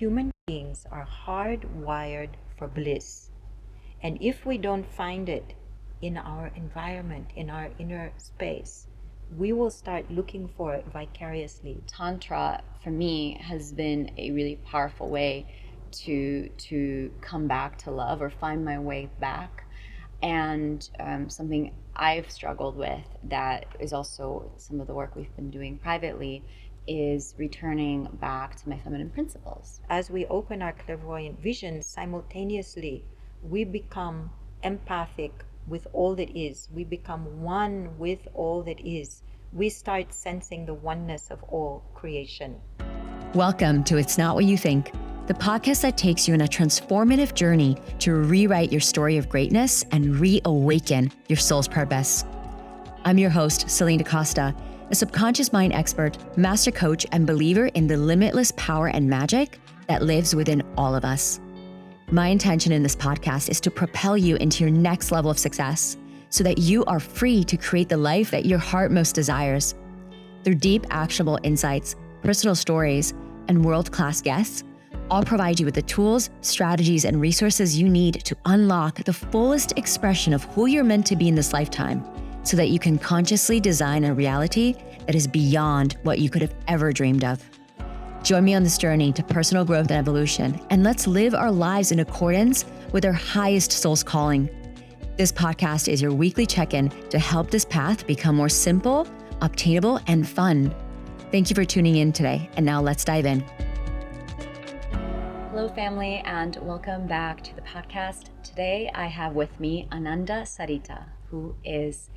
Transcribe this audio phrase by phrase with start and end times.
[0.00, 3.28] human beings are hardwired for bliss.
[4.02, 5.52] And if we don't find it
[6.00, 8.86] in our environment, in our inner space,
[9.36, 11.82] we will start looking for it vicariously.
[11.86, 15.46] Tantra, for me, has been a really powerful way
[15.92, 19.64] to to come back to love or find my way back
[20.22, 25.50] and um, something i've struggled with that is also some of the work we've been
[25.50, 26.44] doing privately
[26.86, 29.80] is returning back to my feminine principles.
[29.88, 33.04] As we open our clairvoyant vision simultaneously
[33.42, 34.30] we become
[34.62, 35.32] empathic
[35.66, 36.68] with all that is.
[36.74, 39.22] We become one with all that is.
[39.52, 42.60] We start sensing the oneness of all creation.
[43.34, 44.92] Welcome to it's not what you think
[45.26, 49.84] the podcast that takes you on a transformative journey to rewrite your story of greatness
[49.92, 52.24] and reawaken your soul's purpose.
[53.04, 54.56] I'm your host, Celine DaCosta,
[54.90, 60.02] a subconscious mind expert, master coach, and believer in the limitless power and magic that
[60.02, 61.40] lives within all of us.
[62.10, 65.96] My intention in this podcast is to propel you into your next level of success
[66.28, 69.74] so that you are free to create the life that your heart most desires.
[70.42, 73.14] Through deep, actionable insights, personal stories,
[73.48, 74.64] and world class guests,
[75.10, 79.76] I'll provide you with the tools, strategies, and resources you need to unlock the fullest
[79.76, 82.04] expression of who you're meant to be in this lifetime
[82.42, 84.74] so that you can consciously design a reality
[85.06, 87.42] that is beyond what you could have ever dreamed of.
[88.22, 91.90] Join me on this journey to personal growth and evolution, and let's live our lives
[91.90, 94.48] in accordance with our highest soul's calling.
[95.16, 99.06] This podcast is your weekly check in to help this path become more simple,
[99.40, 100.74] obtainable, and fun.
[101.30, 103.44] Thank you for tuning in today, and now let's dive in.
[105.50, 108.26] Hello, family, and welcome back to the podcast.
[108.42, 112.10] Today I have with me Ananda Sarita, who is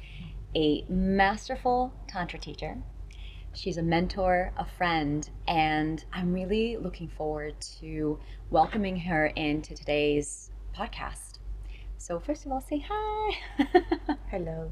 [0.55, 2.77] a masterful Tantra teacher.
[3.53, 10.51] She's a mentor, a friend, and I'm really looking forward to welcoming her into today's
[10.75, 11.39] podcast.
[11.97, 13.37] So, first of all, say hi.
[14.31, 14.71] Hello.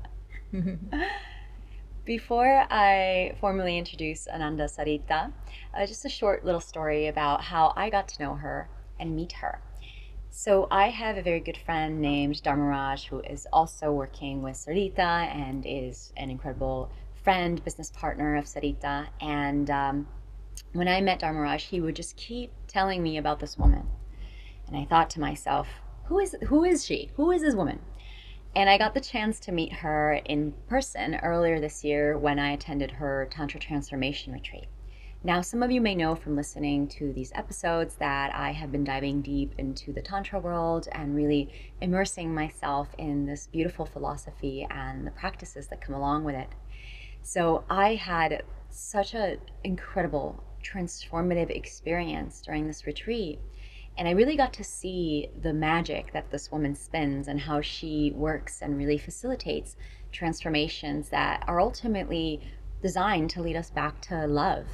[2.06, 5.31] Before I formally introduce Ananda Sarita,
[5.74, 8.68] uh, just a short little story about how I got to know her
[9.00, 9.62] and meet her.
[10.34, 15.28] So, I have a very good friend named Dharmaraj who is also working with Sarita
[15.28, 16.90] and is an incredible
[17.22, 19.09] friend, business partner of Sarita.
[19.20, 20.08] And um,
[20.72, 23.86] when I met Dharmaraj, he would just keep telling me about this woman.
[24.68, 25.68] And I thought to myself,
[26.06, 27.12] who is, who is she?
[27.18, 27.81] Who is this woman?
[28.56, 32.52] And I got the chance to meet her in person earlier this year when I
[32.52, 34.70] attended her Tantra Transformation Retreat.
[35.24, 38.84] Now, some of you may know from listening to these episodes that I have been
[38.84, 41.48] diving deep into the Tantra world and really
[41.80, 46.50] immersing myself in this beautiful philosophy and the practices that come along with it.
[47.22, 53.40] So, I had such an incredible transformative experience during this retreat
[53.98, 58.12] and I really got to see the magic that this woman spins and how she
[58.16, 59.76] works and really facilitates
[60.12, 62.42] transformations that are ultimately
[62.82, 64.66] designed to lead us back to love.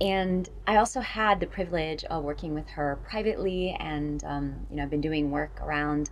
[0.00, 4.84] And I also had the privilege of working with her privately, and um, you know,
[4.84, 6.10] I've been doing work around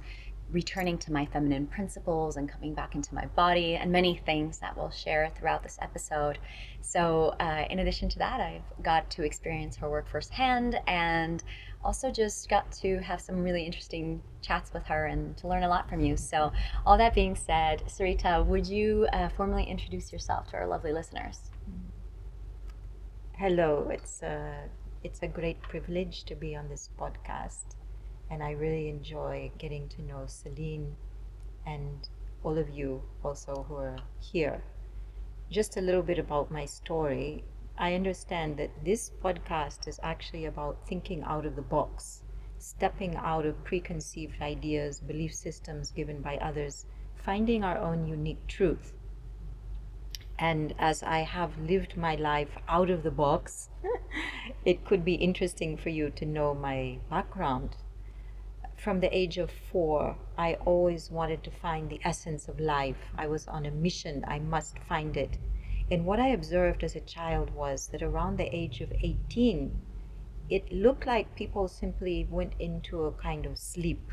[0.51, 4.77] returning to my feminine principles and coming back into my body, and many things that
[4.77, 6.39] we'll share throughout this episode.
[6.81, 11.43] So, uh, in addition to that, I've got to experience her work firsthand and
[11.85, 15.69] also just got to have some really interesting chats with her and to learn a
[15.69, 16.17] lot from you.
[16.17, 16.53] So,
[16.85, 21.51] all that being said, Sarita, would you uh, formally introduce yourself to our lovely listeners?
[23.39, 24.65] Hello, it's a,
[25.05, 27.77] it's a great privilege to be on this podcast,
[28.31, 30.97] and I really enjoy getting to know Celine
[31.67, 32.09] and
[32.43, 34.65] all of you also who are here.
[35.51, 37.45] Just a little bit about my story.
[37.77, 42.23] I understand that this podcast is actually about thinking out of the box,
[42.57, 46.87] stepping out of preconceived ideas, belief systems given by others,
[47.17, 48.95] finding our own unique truth.
[50.39, 53.71] And as I have lived my life out of the box,
[54.65, 57.77] it could be interesting for you to know my background.
[58.77, 63.11] From the age of four, I always wanted to find the essence of life.
[63.17, 65.39] I was on a mission, I must find it
[65.89, 69.81] and what I observed as a child was that around the age of 18,
[70.51, 74.11] it looked like people simply went into a kind of sleep,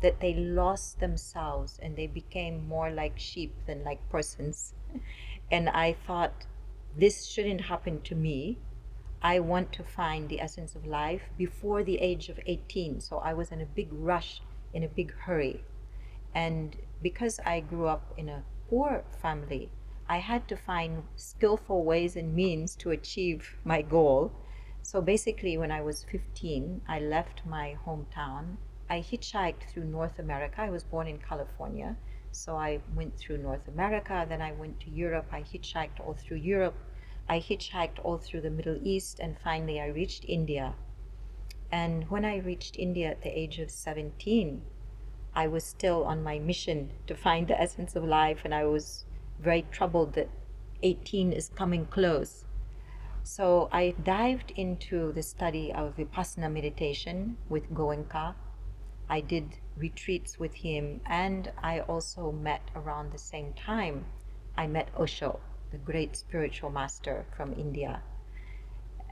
[0.00, 4.74] that they lost themselves and they became more like sheep than like persons.
[5.52, 6.46] And I thought,
[6.96, 8.58] this shouldn't happen to me.
[9.22, 13.00] I want to find the essence of life before the age of 18.
[13.02, 14.40] So I was in a big rush,
[14.72, 15.62] in a big hurry.
[16.34, 19.70] And because I grew up in a poor family,
[20.08, 24.32] I had to find skillful ways and means to achieve my goal.
[24.82, 28.56] So basically, when I was 15, I left my hometown.
[28.88, 30.62] I hitchhiked through North America.
[30.62, 31.96] I was born in California.
[32.32, 35.26] So I went through North America, then I went to Europe.
[35.30, 36.74] I hitchhiked all through Europe.
[37.28, 40.74] I hitchhiked all through the Middle East, and finally I reached India.
[41.70, 44.62] And when I reached India at the age of 17,
[45.34, 49.04] I was still on my mission to find the essence of life, and I was
[49.38, 50.28] very troubled that
[50.82, 52.44] 18 is coming close.
[53.22, 58.34] So I dived into the study of Vipassana meditation with Goenka.
[59.08, 64.06] I did retreats with him, and I also met around the same time.
[64.56, 65.40] I met Osho,
[65.70, 68.02] the great spiritual master from India.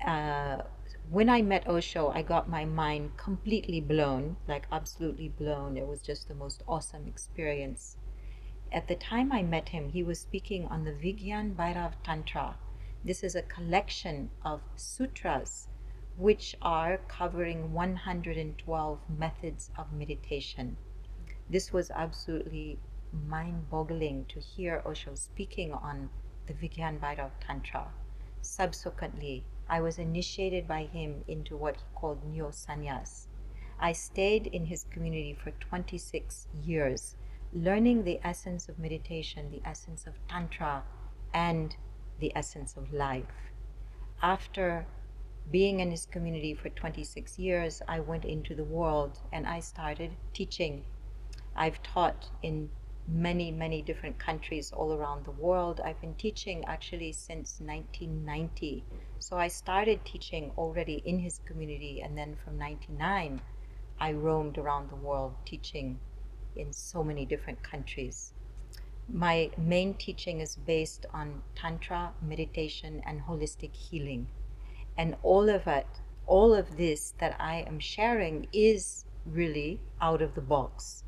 [0.06, 0.62] Uh,
[1.10, 5.76] when I met Osho, I got my mind completely blown, like absolutely blown.
[5.76, 7.96] It was just the most awesome experience.
[8.72, 12.56] At the time I met him, he was speaking on the Vigyan Bhairav Tantra.
[13.04, 15.66] This is a collection of sutras
[16.20, 20.76] which are covering 112 methods of meditation.
[21.49, 22.78] This was absolutely
[23.26, 26.11] mind boggling to hear Osho speaking on
[26.46, 27.88] the Vigyan Bhairav Tantra.
[28.43, 33.28] Subsequently, I was initiated by him into what he called Neo Sannyas.
[33.78, 37.16] I stayed in his community for 26 years,
[37.55, 40.84] learning the essence of meditation, the essence of Tantra,
[41.32, 41.75] and
[42.19, 43.52] the essence of life.
[44.20, 44.87] After
[45.50, 50.12] being in his community for 26 years, I went into the world and I started
[50.32, 50.84] teaching.
[51.56, 52.70] I've taught in
[53.08, 55.81] many, many different countries all around the world.
[55.84, 58.84] I've been teaching actually since 1990.
[59.19, 63.40] So I started teaching already in his community, and then from 99,
[63.98, 65.98] I roamed around the world teaching
[66.56, 68.32] in so many different countries.
[69.12, 74.28] My main teaching is based on Tantra, meditation, and holistic healing.
[74.96, 75.87] And all of it,
[76.26, 81.04] all of this that I am sharing is really out of the box,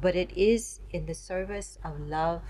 [0.00, 2.42] but it is in the service of love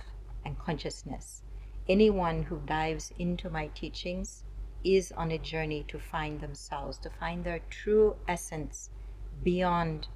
[0.45, 1.43] and consciousness.
[1.89, 4.45] Anyone who dives into my teachings
[4.85, 8.91] is on a journey to find themselves, to find their true essence
[9.43, 10.09] beyond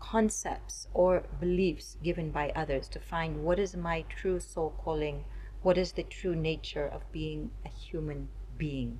[0.00, 5.24] concepts or beliefs given by others, to find what is my true soul calling,
[5.62, 8.98] what is the true nature of being a human being.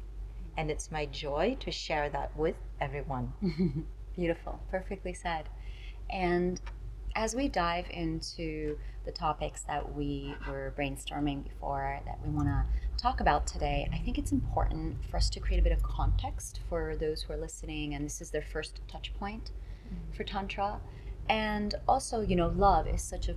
[0.56, 3.32] And it's my joy to share that with everyone.
[4.16, 5.48] Beautiful, perfectly said.
[6.10, 6.60] And
[7.14, 12.64] as we dive into the topics that we were brainstorming before that we want to
[12.96, 16.60] talk about today, I think it's important for us to create a bit of context
[16.68, 19.50] for those who are listening and this is their first touch point
[19.86, 20.16] mm-hmm.
[20.16, 20.80] for Tantra.
[21.28, 23.36] And also, you know, love is such a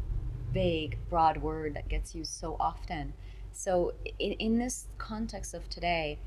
[0.51, 3.13] vague, broad word that gets used so often.
[3.51, 6.19] So, in, in this context of today,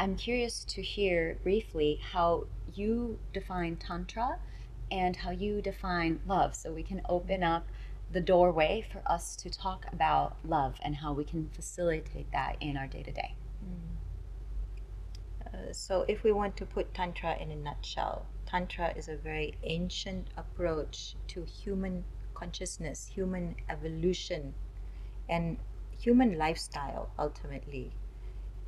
[0.00, 4.38] I'm curious to hear briefly how you define Tantra
[4.90, 7.66] and how you define love so we can open up
[8.10, 12.78] the doorway for us to talk about love and how we can facilitate that in
[12.78, 13.34] our day to day.
[15.72, 20.28] So, if we want to put Tantra in a nutshell, Tantra is a very ancient
[20.34, 24.54] approach to human consciousness, human evolution,
[25.28, 25.58] and
[25.98, 27.92] human lifestyle ultimately.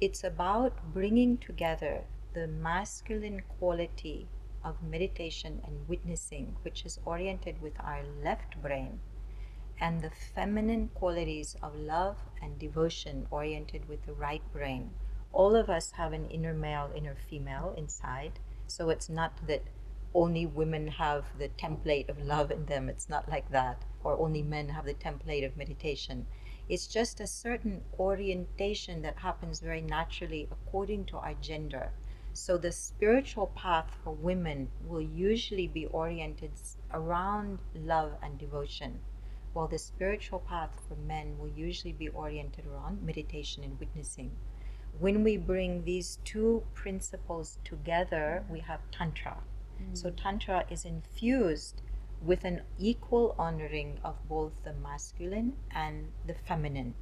[0.03, 2.03] It's about bringing together
[2.35, 4.27] the masculine quality
[4.65, 8.99] of meditation and witnessing, which is oriented with our left brain,
[9.79, 14.91] and the feminine qualities of love and devotion oriented with the right brain.
[15.33, 19.63] All of us have an inner male, inner female inside so it's not that
[20.15, 22.89] only women have the template of love in them.
[22.89, 23.85] It's not like that.
[24.03, 26.27] Or only men have the template of meditation.
[26.69, 31.93] It's just a certain orientation that happens very naturally according to our gender.
[32.33, 36.53] So the spiritual path for women will usually be oriented
[36.93, 39.01] around love and devotion,
[39.53, 44.31] while the spiritual path for men will usually be oriented around meditation and witnessing
[44.99, 49.39] when we bring these two principles together, we have Tantra.
[49.81, 49.97] Mm.
[49.97, 51.83] So, Tantra is infused
[52.25, 56.95] with an equal honoring of both the masculine and the feminine.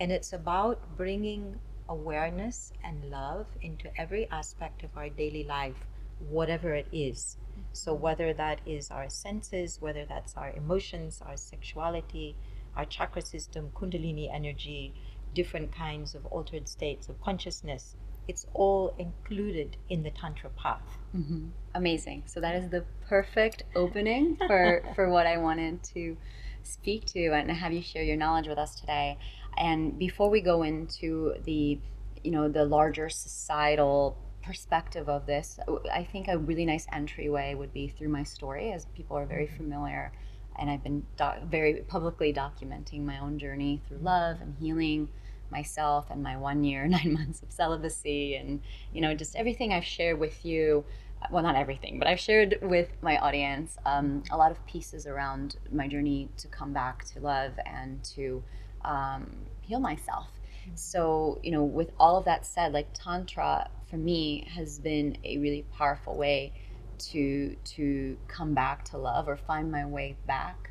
[0.00, 5.86] And it's about bringing awareness and love into every aspect of our daily life,
[6.30, 7.36] whatever it is.
[7.72, 8.02] So, mm-hmm.
[8.02, 12.34] whether that is our senses, whether that's our emotions, our sexuality,
[12.76, 14.94] our chakra system, Kundalini energy,
[15.34, 17.96] different kinds of altered states of consciousness.
[18.28, 20.98] It's all included in the Tantra path.
[21.16, 21.48] Mm-hmm.
[21.74, 22.24] Amazing.
[22.26, 26.16] So that is the perfect opening for, for what I wanted to
[26.62, 29.18] speak to and have you share your knowledge with us today.
[29.56, 31.78] And before we go into the,
[32.22, 35.58] you know, the larger societal perspective of this,
[35.92, 39.46] I think a really nice entryway would be through my story, as people are very
[39.46, 40.12] familiar.
[40.58, 45.08] And I've been doc- very publicly documenting my own journey through love and healing
[45.52, 48.60] myself and my one year, nine months of celibacy, and
[48.92, 50.84] you know, just everything I've shared with you.
[51.30, 55.54] Well, not everything, but I've shared with my audience um, a lot of pieces around
[55.70, 58.42] my journey to come back to love and to
[58.84, 59.30] um,
[59.60, 60.26] heal myself.
[60.74, 65.38] So, you know, with all of that said, like Tantra for me has been a
[65.38, 66.52] really powerful way
[66.98, 70.70] to to come back to love or find my way back.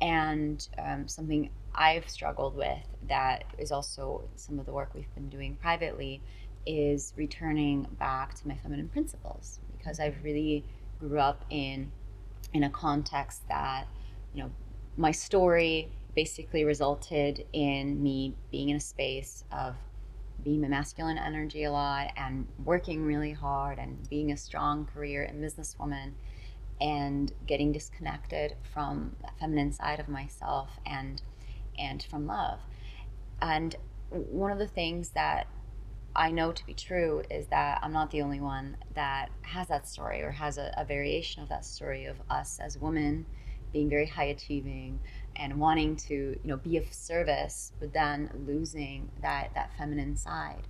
[0.00, 5.28] And um, something I've struggled with that is also some of the work we've been
[5.28, 6.22] doing privately
[6.66, 10.64] is returning back to my feminine principles because I've really
[10.98, 11.90] grew up in
[12.52, 13.86] in a context that
[14.32, 14.50] you know
[14.96, 19.74] my story basically resulted in me being in a space of
[20.42, 25.24] being my masculine energy a lot and working really hard and being a strong career
[25.24, 26.12] and businesswoman
[26.80, 31.22] and getting disconnected from the feminine side of myself and
[31.78, 32.60] and from love.
[33.40, 33.74] And
[34.10, 35.46] one of the things that
[36.16, 39.88] I know to be true is that I'm not the only one that has that
[39.88, 43.26] story or has a, a variation of that story of us as women
[43.72, 45.00] being very high achieving
[45.36, 50.62] and wanting to you know be of service but then losing that that feminine side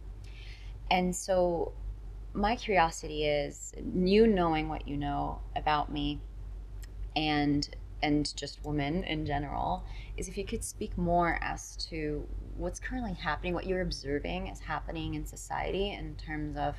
[0.91, 1.73] and so
[2.33, 6.19] my curiosity is you knowing what you know about me
[7.15, 9.85] and and just women in general
[10.17, 14.61] is if you could speak more as to what's currently happening what you're observing is
[14.61, 16.77] happening in society in terms of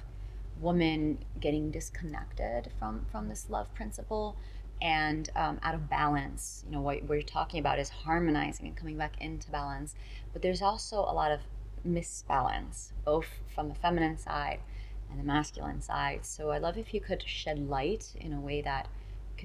[0.61, 4.37] women getting disconnected from from this love principle
[4.81, 6.63] and um, out of balance.
[6.65, 9.95] You know, what we're talking about is harmonizing and coming back into balance.
[10.33, 11.41] But there's also a lot of
[11.87, 14.59] misbalance, both from the feminine side
[15.09, 16.25] and the masculine side.
[16.25, 18.87] So I'd love if you could shed light in a way that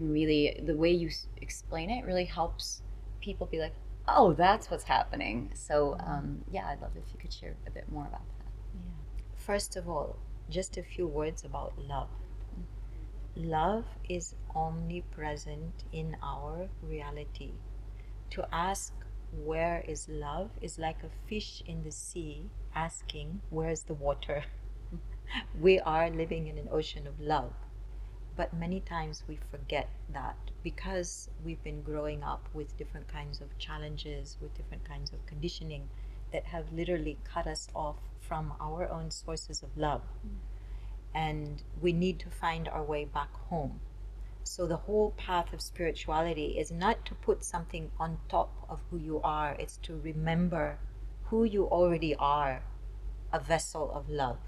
[0.00, 1.10] can really, the way you
[1.42, 2.82] explain it really helps
[3.20, 3.74] people be like,
[4.08, 5.50] oh, that's what's happening.
[5.52, 8.50] So um, yeah, I'd love if you could share a bit more about that.
[8.74, 9.24] Yeah.
[9.36, 10.16] First of all,
[10.48, 12.08] just a few words about love
[13.36, 17.52] love is omnipresent in our reality.
[18.30, 18.92] To ask
[19.44, 24.44] where is love is like a fish in the sea asking where's the water.
[25.60, 27.52] we are living in an ocean of love.
[28.36, 33.56] But many times we forget that because we've been growing up with different kinds of
[33.58, 35.88] challenges, with different kinds of conditioning
[36.32, 40.02] that have literally cut us off from our own sources of love.
[40.26, 40.38] Mm
[41.14, 43.80] and we need to find our way back home.
[44.42, 48.96] So, the whole path of spirituality is not to put something on top of who
[48.96, 50.78] you are, it's to remember
[51.24, 52.62] who you already are
[53.32, 54.38] a vessel of love,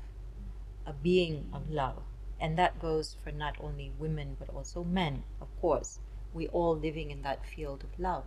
[0.86, 2.02] a being of love.
[2.42, 6.00] And that goes for not only women but also men, of course.
[6.34, 8.24] We all living in that field of love.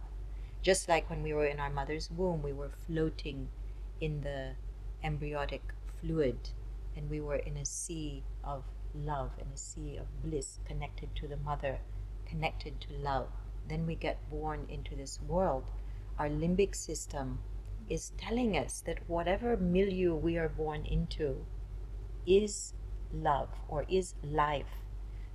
[0.62, 3.50] Just like when we were in our mother's womb, we were floating
[4.00, 4.54] in the
[5.04, 6.38] embryotic fluid
[6.96, 11.28] and we were in a sea of love, in a sea of bliss, connected to
[11.28, 11.80] the mother,
[12.26, 13.28] connected to love.
[13.68, 15.66] Then we get born into this world.
[16.18, 17.40] Our limbic system
[17.90, 21.46] is telling us that whatever milieu we are born into
[22.26, 22.74] is
[23.14, 24.84] love or is life.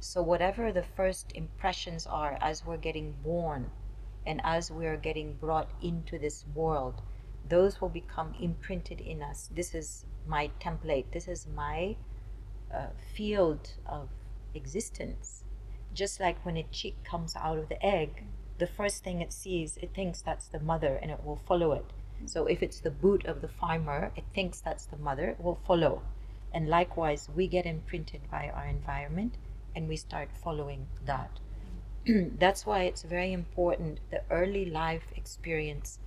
[0.01, 3.71] So, whatever the first impressions are as we're getting born
[4.27, 7.03] and as we're getting brought into this world,
[7.49, 9.51] those will become imprinted in us.
[9.55, 11.13] This is my template.
[11.13, 11.97] This is my
[12.73, 14.09] uh, field of
[14.55, 15.45] existence.
[15.93, 18.25] Just like when a chick comes out of the egg,
[18.59, 21.87] the first thing it sees, it thinks that's the mother and it will follow it.
[22.27, 25.59] So if it's the boot of the farmer, it thinks that's the mother, it will
[25.67, 26.03] follow.
[26.53, 29.37] And likewise, we get imprinted by our environment
[29.75, 31.39] and we start following that.
[32.39, 35.99] that's why it's very important the early life experience.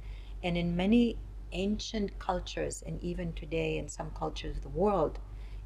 [0.44, 1.18] And in many
[1.52, 5.20] ancient cultures and even today in some cultures of the world,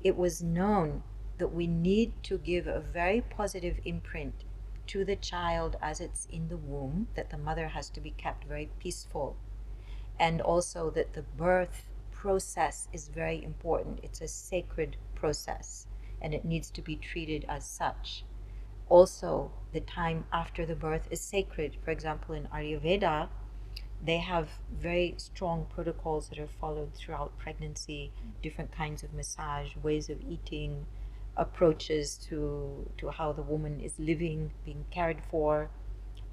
[0.04, 1.04] it was known
[1.38, 4.44] that we need to give a very positive imprint
[4.88, 8.46] to the child as it's in the womb, that the mother has to be kept
[8.46, 9.36] very peaceful,
[10.20, 11.90] and also that the birth
[12.22, 14.00] process is very important.
[14.02, 15.88] It's a sacred process
[16.22, 18.24] and it needs to be treated as such.
[18.90, 21.78] Also, the time after the birth is sacred.
[21.84, 23.30] For example, in Ayurveda,
[24.04, 30.10] they have very strong protocols that are followed throughout pregnancy different kinds of massage ways
[30.10, 30.86] of eating
[31.36, 35.70] approaches to to how the woman is living being cared for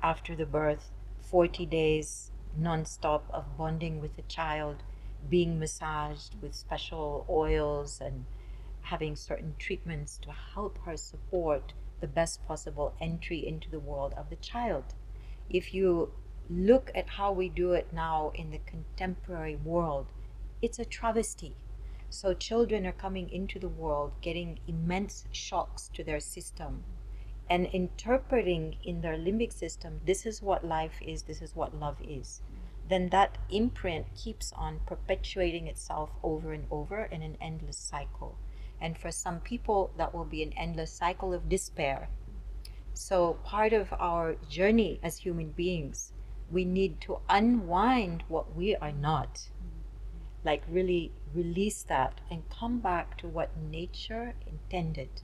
[0.02, 4.82] after the birth 40 days non-stop of bonding with the child
[5.30, 8.24] being massaged with special oils and
[8.82, 14.28] having certain treatments to help her support the best possible entry into the world of
[14.30, 14.84] the child.
[15.48, 16.12] If you
[16.50, 20.06] look at how we do it now in the contemporary world,
[20.60, 21.56] it's a travesty.
[22.10, 26.84] So, children are coming into the world getting immense shocks to their system
[27.50, 31.96] and interpreting in their limbic system this is what life is, this is what love
[32.02, 32.40] is.
[32.88, 38.36] Then that imprint keeps on perpetuating itself over and over in an endless cycle.
[38.80, 42.08] And for some people, that will be an endless cycle of despair.
[42.92, 46.12] So, part of our journey as human beings,
[46.50, 49.48] we need to unwind what we are not.
[50.44, 55.22] Like, really release that and come back to what nature intended.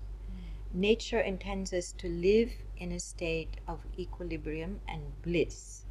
[0.72, 5.84] Nature intends us to live in a state of equilibrium and bliss.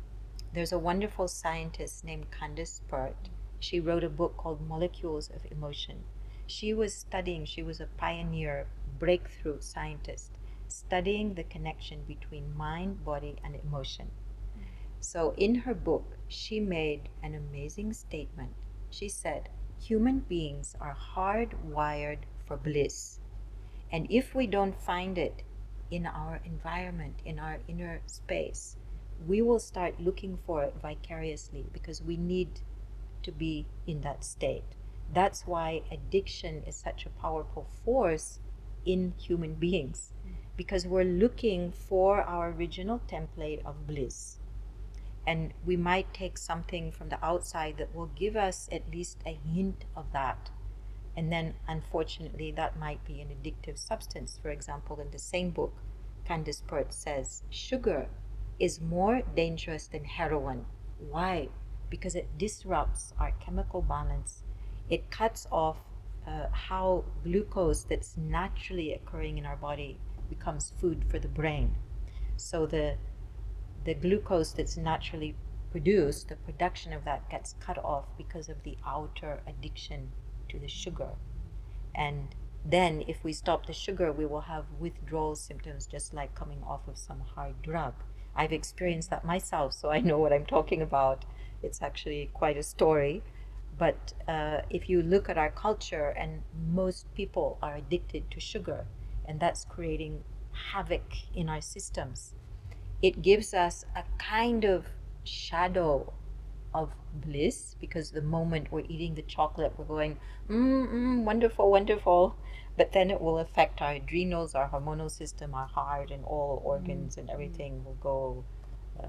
[0.54, 3.30] There's a wonderful scientist named Candace Pert.
[3.60, 6.04] She wrote a book called Molecules of Emotion
[6.50, 8.66] she was studying, she was a pioneer,
[8.98, 10.32] breakthrough scientist,
[10.68, 14.10] studying the connection between mind, body, and emotion.
[15.00, 18.56] So, in her book, she made an amazing statement.
[18.90, 23.20] She said, Human beings are hardwired for bliss.
[23.92, 25.44] And if we don't find it
[25.92, 28.76] in our environment, in our inner space,
[29.28, 32.62] we will start looking for it vicariously because we need
[33.24, 34.64] to be in that state.
[35.14, 38.40] That's why addiction is such a powerful force
[38.86, 40.14] in human beings
[40.56, 44.38] because we're looking for our original template of bliss.
[45.26, 49.38] And we might take something from the outside that will give us at least a
[49.54, 50.50] hint of that.
[51.16, 54.40] And then, unfortunately, that might be an addictive substance.
[54.42, 55.74] For example, in the same book,
[56.26, 58.10] Candace Pert says sugar
[58.60, 60.66] is more dangerous than heroin.
[61.00, 61.50] Why?
[61.90, 64.44] Because it disrupts our chemical balance
[64.90, 65.78] it cuts off
[66.28, 70.00] uh, how glucose that's naturally occurring in our body
[70.30, 71.76] becomes food for the brain.
[72.38, 72.98] So the
[73.86, 75.36] the glucose that's naturally
[75.72, 80.12] produced, the production of that gets cut off because of the outer addiction
[80.50, 81.12] to the sugar.
[81.96, 86.62] And then if we stop the sugar, we will have withdrawal symptoms just like coming
[86.64, 87.94] off of some hard drug.
[88.40, 91.26] I've experienced that myself, so I know what I'm talking about.
[91.62, 93.22] It's actually quite a story.
[93.78, 98.86] But uh, if you look at our culture, and most people are addicted to sugar,
[99.26, 100.24] and that's creating
[100.72, 101.04] havoc
[101.36, 102.34] in our systems,
[103.02, 104.86] it gives us a kind of
[105.26, 106.14] shadow
[106.74, 110.18] of bliss because the moment we're eating the chocolate, we're going,
[110.50, 112.38] mm, mm, wonderful, wonderful.
[112.80, 117.18] But then it will affect our adrenals, our hormonal system, our heart, and all organs,
[117.18, 118.46] and everything will go
[118.98, 119.08] uh,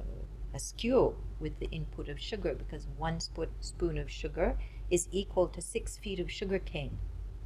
[0.53, 4.59] askew with the input of sugar because one sp- spoon of sugar
[4.91, 6.99] is equal to six feet of sugar cane.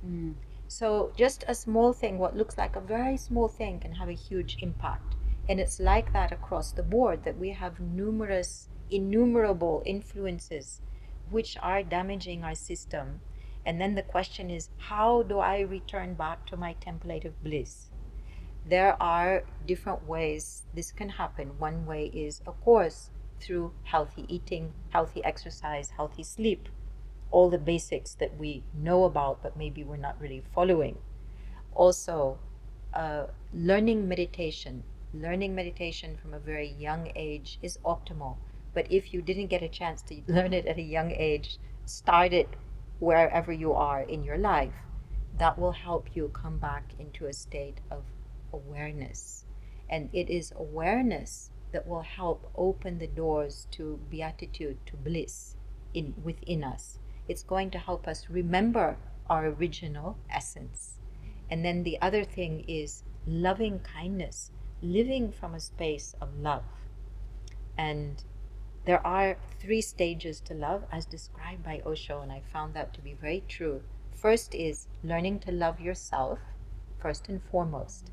[0.03, 0.33] Mm.
[0.67, 4.23] So just a small thing, what looks like a very small thing, can have a
[4.29, 5.17] huge impact.
[5.47, 10.81] And it's like that across the board that we have numerous, innumerable influences
[11.29, 13.21] which are damaging our system.
[13.66, 17.90] And then the question is, how do I return back to my template of bliss?
[18.66, 21.59] there are different ways this can happen.
[21.59, 26.68] One way is, of course, through healthy eating, healthy exercise, healthy sleep,
[27.31, 30.96] all the basics that we know about, but maybe we're not really following.
[31.74, 32.38] Also,
[32.94, 34.83] uh, learning meditation.
[35.12, 38.37] Learning meditation from a very young age is optimal.
[38.72, 42.33] But if you didn't get a chance to learn it at a young age, start
[42.33, 42.48] it
[43.05, 44.75] wherever you are in your life.
[45.38, 48.05] That will help you come back into a state of
[48.53, 49.45] awareness.
[49.90, 55.57] And it is awareness that will help open the doors to beatitude, to bliss
[55.93, 56.99] in within us.
[57.29, 58.97] It's going to help us remember
[59.29, 60.99] our original essence.
[61.51, 64.51] And then the other thing is loving kindness,
[64.83, 66.64] living from a space of love.
[67.77, 68.23] And
[68.85, 73.01] there are three stages to love as described by Osho, and I found that to
[73.01, 73.83] be very true.
[74.12, 76.38] First is learning to love yourself,
[76.99, 78.11] first and foremost.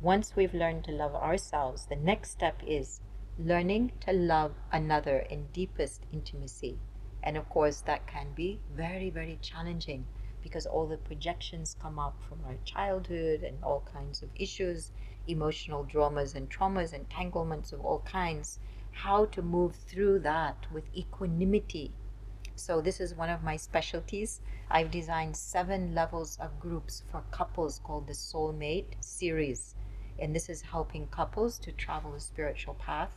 [0.00, 3.00] Once we've learned to love ourselves, the next step is
[3.38, 6.78] learning to love another in deepest intimacy.
[7.22, 10.06] And of course, that can be very, very challenging
[10.42, 14.92] because all the projections come up from our childhood and all kinds of issues,
[15.26, 18.58] emotional dramas and traumas, entanglements of all kinds.
[18.94, 21.92] How to move through that with equanimity.
[22.56, 24.40] So, this is one of my specialties.
[24.70, 29.74] I've designed seven levels of groups for couples called the Soulmate series
[30.18, 33.10] and this is helping couples to travel a spiritual path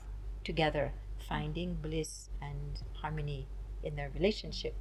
[0.44, 0.94] together,
[1.28, 3.48] finding bliss and harmony
[3.84, 4.76] in their relationship.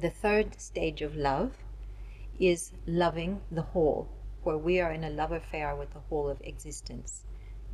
[0.00, 1.56] The third stage of love
[2.38, 4.08] is loving the whole,
[4.42, 7.24] where we are in a love affair with the whole of existence.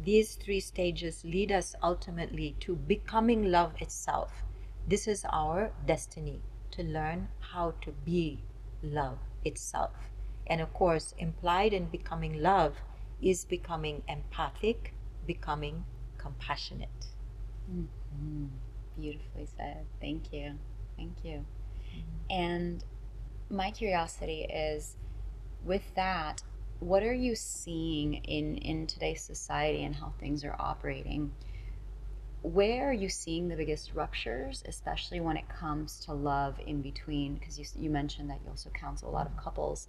[0.04, 4.44] These three stages lead us ultimately to becoming love itself.
[4.86, 6.40] This is our destiny
[6.72, 8.44] to learn how to be
[8.82, 10.10] love itself.
[10.46, 12.76] And of course, implied in becoming love
[13.20, 14.94] is becoming empathic,
[15.26, 15.84] becoming
[16.16, 17.08] compassionate.
[17.70, 18.46] Mm-hmm.
[18.98, 19.84] Beautifully said.
[20.00, 20.58] Thank you.
[20.96, 21.44] Thank you.
[22.30, 22.84] And
[23.50, 24.96] my curiosity is
[25.64, 26.42] with that,
[26.80, 31.32] what are you seeing in, in today's society and how things are operating?
[32.42, 37.34] Where are you seeing the biggest ruptures, especially when it comes to love in between?
[37.34, 39.88] Because you, you mentioned that you also counsel a lot of couples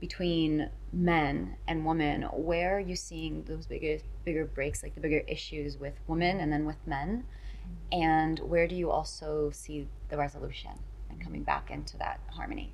[0.00, 2.22] between men and women.
[2.22, 6.52] Where are you seeing those bigger bigger breaks, like the bigger issues with women and
[6.52, 7.24] then with men?
[7.92, 8.02] Mm-hmm.
[8.02, 10.72] And where do you also see the resolution
[11.10, 12.72] and coming back into that harmony?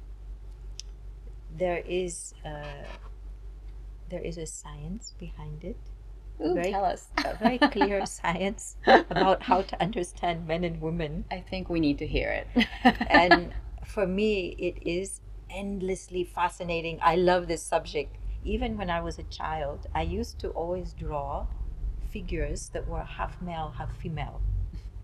[1.58, 2.64] There is a,
[4.10, 5.76] there is a science behind it.
[6.44, 7.08] Ooh, very, tell us.
[7.24, 11.24] a very clear science about how to understand men and women.
[11.30, 12.66] I think we need to hear it.
[13.10, 13.52] and
[13.84, 15.20] for me, it is
[15.50, 16.98] endlessly fascinating.
[17.02, 18.16] I love this subject.
[18.44, 21.46] Even when I was a child, I used to always draw
[22.10, 24.40] figures that were half male, half female.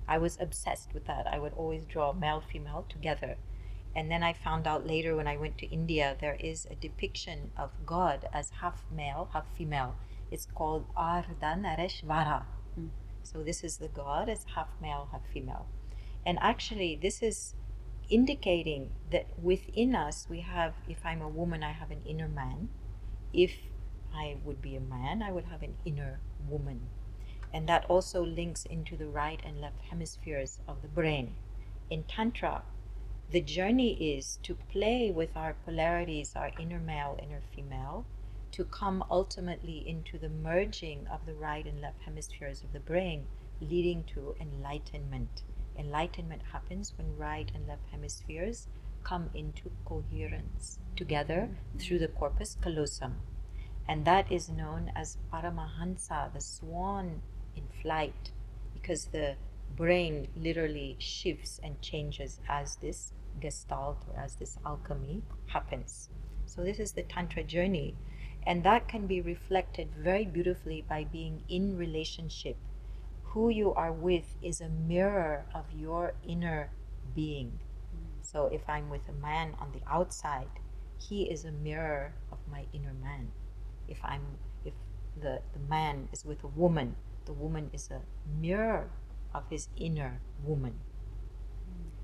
[0.08, 1.26] I was obsessed with that.
[1.26, 3.36] I would always draw male, female together.
[3.96, 7.50] And then I found out later when I went to India, there is a depiction
[7.56, 9.96] of God as half male, half female.
[10.30, 12.44] It's called Ardhanareshvara.
[12.78, 12.90] Mm.
[13.22, 15.66] So this is the God as half male, half female.
[16.26, 17.54] And actually, this is
[18.10, 22.68] indicating that within us we have, if I'm a woman, I have an inner man.
[23.32, 23.54] If
[24.14, 26.82] I would be a man, I would have an inner woman.
[27.50, 31.36] And that also links into the right and left hemispheres of the brain.
[31.88, 32.62] In Tantra,
[33.30, 38.06] the journey is to play with our polarities, our inner male, inner female,
[38.52, 43.26] to come ultimately into the merging of the right and left hemispheres of the brain,
[43.60, 45.42] leading to enlightenment.
[45.76, 48.68] Enlightenment happens when right and left hemispheres
[49.02, 53.16] come into coherence together through the corpus callosum.
[53.88, 57.22] And that is known as Paramahansa, the swan
[57.54, 58.30] in flight,
[58.72, 59.36] because the
[59.76, 66.08] brain literally shifts and changes as this gestalt or as this alchemy happens.
[66.46, 67.94] So, this is the Tantra journey.
[68.46, 72.56] And that can be reflected very beautifully by being in relationship.
[73.24, 76.70] Who you are with is a mirror of your inner
[77.14, 77.58] being.
[78.22, 80.48] So, if I'm with a man on the outside,
[80.98, 83.32] he is a mirror of my inner man.
[83.88, 84.22] If I'm
[84.64, 84.74] if
[85.20, 88.00] the, the man is with a woman, the woman is a
[88.40, 88.88] mirror
[89.36, 90.74] of his inner woman.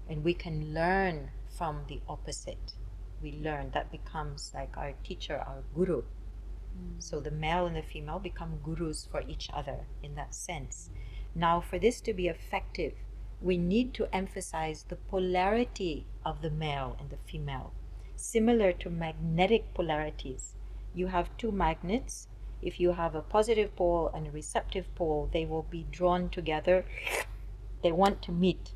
[0.08, 2.74] And we can learn from the opposite.
[3.22, 6.02] We learn that becomes like our teacher, our guru.
[6.02, 6.98] Mm.
[6.98, 10.90] So the male and the female become gurus for each other in that sense.
[11.34, 12.92] Now, for this to be effective,
[13.40, 17.72] we need to emphasize the polarity of the male and the female,
[18.16, 20.54] similar to magnetic polarities.
[20.94, 22.28] You have two magnets.
[22.62, 26.84] If you have a positive pole and a receptive pole, they will be drawn together.
[27.82, 28.72] They want to meet.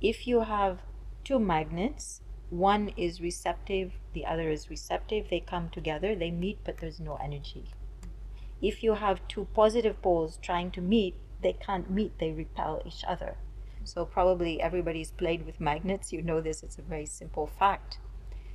[0.00, 0.80] If you have
[1.22, 6.78] two magnets, one is receptive, the other is receptive, they come together, they meet, but
[6.78, 7.70] there's no energy.
[8.60, 13.04] If you have two positive poles trying to meet, they can't meet, they repel each
[13.06, 13.36] other.
[13.84, 17.98] So, probably everybody's played with magnets, you know this, it's a very simple fact.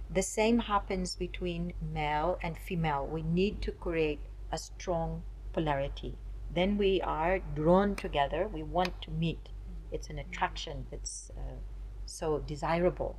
[0.09, 3.05] The same happens between male and female.
[3.05, 6.17] We need to create a strong polarity.
[6.53, 9.49] Then we are drawn together, we want to meet.
[9.91, 11.57] It's an attraction that's uh,
[12.05, 13.17] so desirable.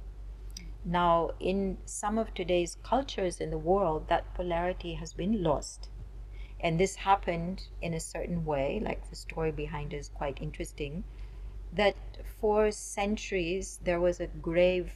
[0.84, 5.90] Now, in some of today's cultures in the world, that polarity has been lost.
[6.58, 11.04] And this happened in a certain way, like the story behind is quite interesting,
[11.72, 11.96] that
[12.40, 14.92] for centuries there was a grave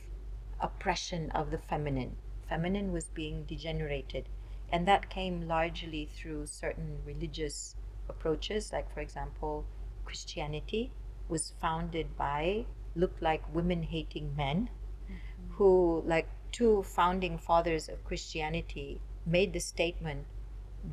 [0.60, 2.16] oppression of the feminine.
[2.48, 4.28] Feminine was being degenerated.
[4.70, 7.76] And that came largely through certain religious
[8.08, 9.64] approaches, like, for example,
[10.04, 10.92] Christianity
[11.28, 14.68] was founded by, looked like women hating men
[15.04, 15.54] mm-hmm.
[15.54, 20.26] who, like two founding fathers of Christianity, made the statement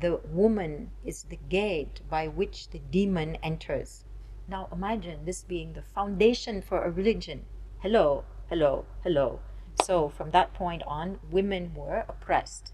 [0.00, 4.04] the woman is the gate by which the demon enters.
[4.48, 7.44] Now imagine this being the foundation for a religion.
[7.80, 9.40] Hello, hello, hello.
[9.82, 12.72] So from that point on, women were oppressed.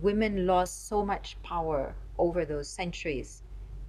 [0.00, 3.42] Women lost so much power over those centuries.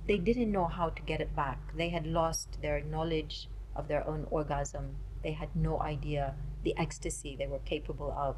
[0.08, 1.76] They didn't know how to get it back.
[1.76, 4.96] They had lost their knowledge of their own orgasm.
[5.22, 8.38] They had no idea the ecstasy they were capable of.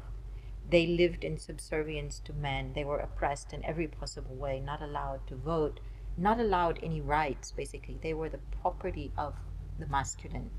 [0.70, 2.72] they lived in subservience to men.
[2.74, 5.80] They were oppressed in every possible way, not allowed to vote,
[6.16, 7.98] not allowed any rights, basically.
[8.00, 9.34] They were the property of
[9.78, 10.50] the masculine.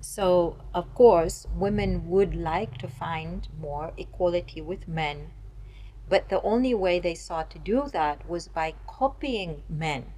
[0.00, 5.32] So, of course, women would like to find more equality with men,
[6.08, 10.12] but the only way they sought to do that was by copying men.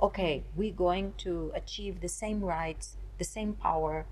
[0.00, 4.06] Okay, we're going to achieve the same rights, the same power,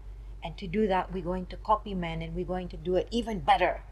[0.46, 3.08] and to do that, we're going to copy men and we're going to do it
[3.10, 3.82] even better.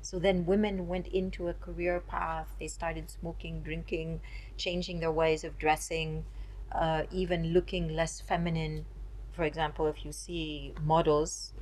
[0.00, 2.48] So then women went into a career path.
[2.58, 4.20] They started smoking, drinking,
[4.56, 6.24] changing their ways of dressing,
[6.72, 8.86] uh, even looking less feminine.
[9.32, 11.54] For example, if you see models,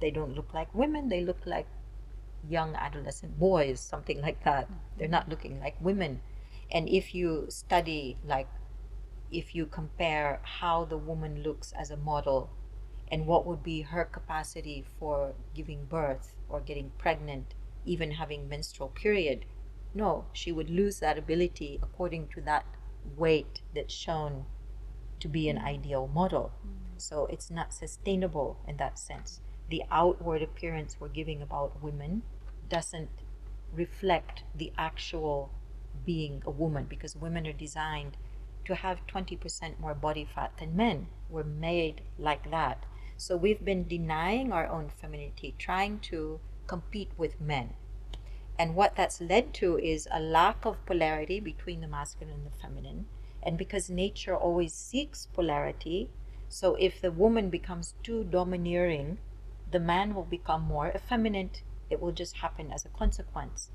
[0.00, 1.66] they don't look like women, they look like
[2.48, 4.68] young adolescent boys, something like that.
[4.96, 6.20] They're not looking like women.
[6.70, 8.48] And if you study, like,
[9.30, 12.50] if you compare how the woman looks as a model
[13.10, 18.88] and what would be her capacity for giving birth or getting pregnant, even having menstrual
[18.88, 19.44] period.
[19.94, 22.64] No, she would lose that ability according to that
[23.16, 24.44] weight that's shown
[25.18, 25.64] to be an mm.
[25.64, 26.52] ideal model.
[27.00, 29.40] So it's not sustainable in that sense.
[29.68, 32.22] The outward appearance we're giving about women
[32.68, 33.10] doesn't
[33.72, 35.50] reflect the actual
[36.04, 38.16] being a woman because women are designed
[38.64, 41.08] to have 20% more body fat than men.
[41.28, 42.84] We're made like that.
[43.16, 47.74] So we've been denying our own femininity, trying to compete with men.
[48.58, 52.58] And what that's led to is a lack of polarity between the masculine and the
[52.58, 53.06] feminine.
[53.42, 56.10] And because nature always seeks polarity,
[56.52, 59.18] so if the woman becomes too domineering,
[59.70, 61.62] the man will become more effeminate.
[61.88, 63.70] It will just happen as a consequence.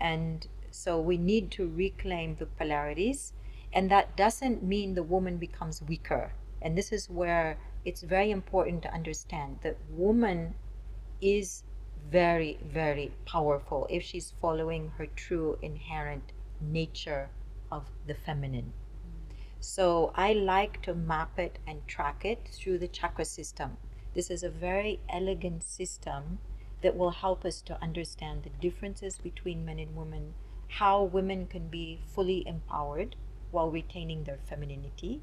[0.00, 3.32] And so we need to reclaim the polarities.
[3.72, 6.32] And that doesn't mean the woman becomes weaker.
[6.62, 10.54] And this is where it's very important to understand that woman
[11.20, 11.64] is
[12.10, 17.30] very very powerful if she's following her true inherent nature
[17.72, 18.72] of the feminine
[19.64, 23.78] so i like to map it and track it through the chakra system.
[24.14, 26.38] This is a very elegant system
[26.82, 30.34] that will help us to understand the differences between men and women
[30.68, 33.16] how women can be fully empowered
[33.52, 35.22] while retaining their femininity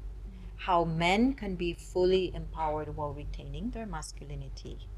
[0.56, 4.88] how men can be fully empowered while retaining their masculinity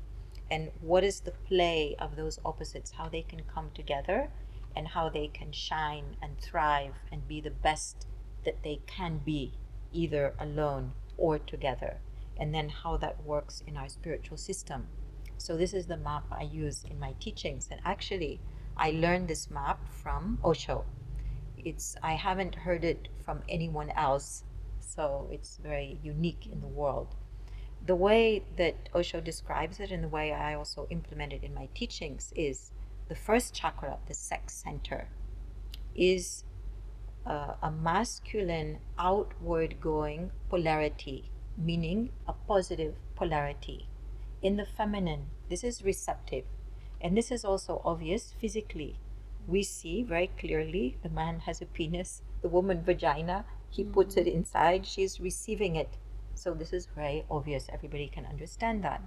[0.51, 4.31] and what is the play of those opposites how they can come together
[4.75, 8.07] and how they can shine and thrive and be the best
[8.45, 9.53] that they can be
[9.93, 11.99] either alone or together
[12.37, 14.87] and then how that works in our spiritual system
[15.39, 18.41] so this is the map i use in my teachings and actually
[18.77, 20.85] i learned this map from osho
[21.57, 24.45] it's i haven't heard it from anyone else
[24.85, 27.15] so it's very unique in the world.
[27.87, 31.69] The way that Osho describes it and the way I also implement it in my
[31.75, 32.73] teachings is
[33.09, 35.09] the first chakra, the sex center,
[35.95, 36.45] is
[37.27, 43.89] uh, a masculine outward going polarity, meaning a positive polarity.
[44.43, 46.45] In the feminine, this is receptive.
[47.01, 48.99] And this is also obvious physically.
[49.47, 54.29] We see very clearly the man has a penis, the woman vagina, he puts it
[54.29, 55.89] inside she's receiving it
[56.35, 59.03] so this is very obvious everybody can understand that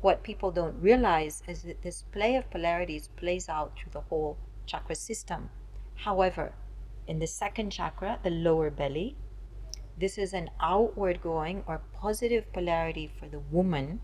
[0.00, 4.36] what people don't realize is that this play of polarities plays out through the whole
[4.66, 5.50] chakra system
[5.96, 6.52] however
[7.06, 9.16] in the second chakra the lower belly
[9.98, 14.00] this is an outward going or positive polarity for the woman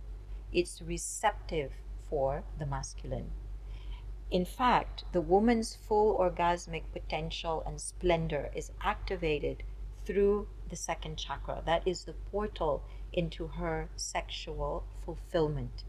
[0.53, 1.73] it's receptive
[2.09, 3.31] for the masculine
[4.31, 9.65] in fact, the woman's full orgasmic potential and splendor is activated
[10.05, 11.63] through the second chakra.
[11.67, 15.83] That is the portal into her sexual fulfillment.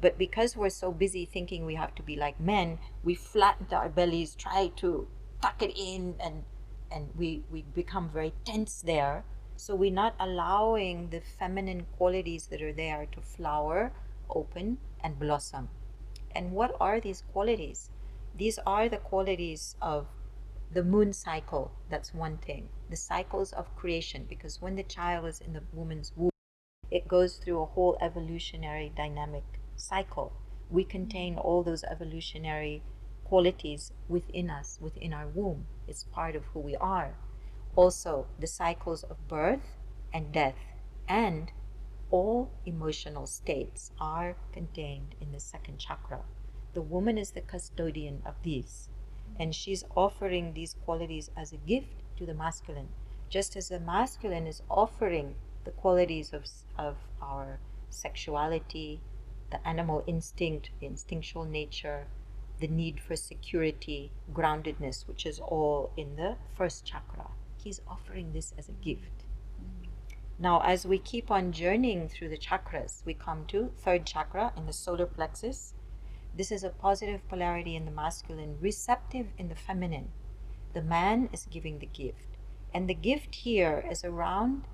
[0.00, 3.88] But because we're so busy thinking we have to be like men, we flatten our
[3.88, 5.08] bellies, try to
[5.42, 6.44] tuck it in, and
[6.90, 9.24] and we, we become very tense there.
[9.56, 13.92] So we're not allowing the feminine qualities that are there to flower,
[14.28, 15.68] open, and blossom.
[16.34, 17.90] And what are these qualities?
[18.36, 20.06] These are the qualities of
[20.72, 25.40] the moon cycle that's one thing the cycles of creation because when the child is
[25.40, 26.30] in the woman's womb
[26.92, 29.42] it goes through a whole evolutionary dynamic
[29.74, 30.32] cycle
[30.70, 32.82] we contain all those evolutionary
[33.30, 35.64] qualities within us within our womb.
[35.86, 37.14] It's part of who we are.
[37.76, 39.78] Also the cycles of birth
[40.12, 40.58] and death
[41.08, 41.52] and
[42.10, 46.22] all emotional states are contained in the second chakra.
[46.74, 48.88] The woman is the custodian of these.
[49.38, 52.88] And she's offering these qualities as a gift to the masculine.
[53.28, 59.00] Just as the masculine is offering the qualities of, of our sexuality
[59.50, 62.06] the animal instinct the instinctual nature
[62.60, 67.30] the need for security, groundedness, which is all in the first chakra.
[67.56, 69.24] He's offering this as a gift.
[69.60, 69.90] Mm-hmm.
[70.38, 74.66] Now, as we keep on journeying through the chakras, we come to third chakra in
[74.66, 75.74] the solar plexus.
[76.36, 80.10] This is a positive polarity in the masculine, receptive in the feminine.
[80.72, 82.36] The man is giving the gift.
[82.72, 84.64] And the gift here is around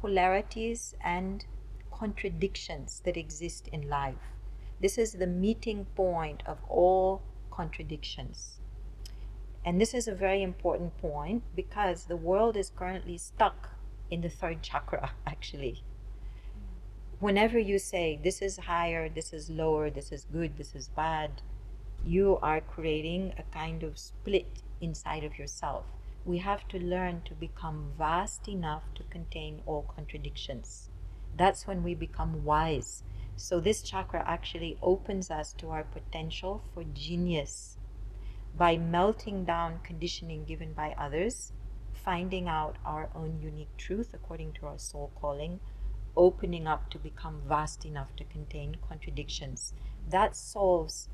[0.00, 1.44] polarities and
[1.90, 4.34] contradictions that exist in life.
[4.80, 7.22] This is the meeting point of all
[7.60, 8.58] contradictions.
[9.66, 13.58] And this is a very important point because the world is currently stuck
[14.10, 15.82] in the third chakra, actually.
[17.18, 21.42] Whenever you say this is higher, this is lower, this is good, this is bad,
[22.02, 25.84] you are creating a kind of split inside of yourself.
[26.24, 30.88] We have to learn to become vast enough to contain all contradictions.
[31.36, 33.02] That's when we become wise.
[33.42, 37.78] So, this chakra actually opens us to our potential for genius
[38.54, 41.50] by melting down conditioning given by others,
[41.94, 45.58] finding out our own unique truth according to our soul calling,
[46.18, 49.72] opening up to become vast enough to contain contradictions.
[50.06, 51.08] That solves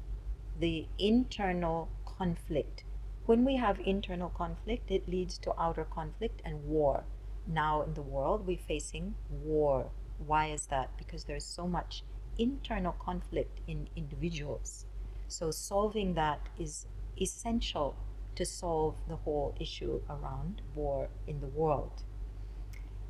[0.58, 2.82] the internal conflict.
[3.26, 7.04] When we have internal conflict, it leads to outer conflict and war.
[7.46, 9.92] Now in the world, we're facing war.
[10.18, 10.90] Why is that?
[10.98, 12.02] Because there's so much
[12.38, 14.86] internal conflict in individuals.
[15.28, 16.86] So solving that is
[17.20, 17.96] essential
[18.36, 22.02] to solve the whole issue around war in the world.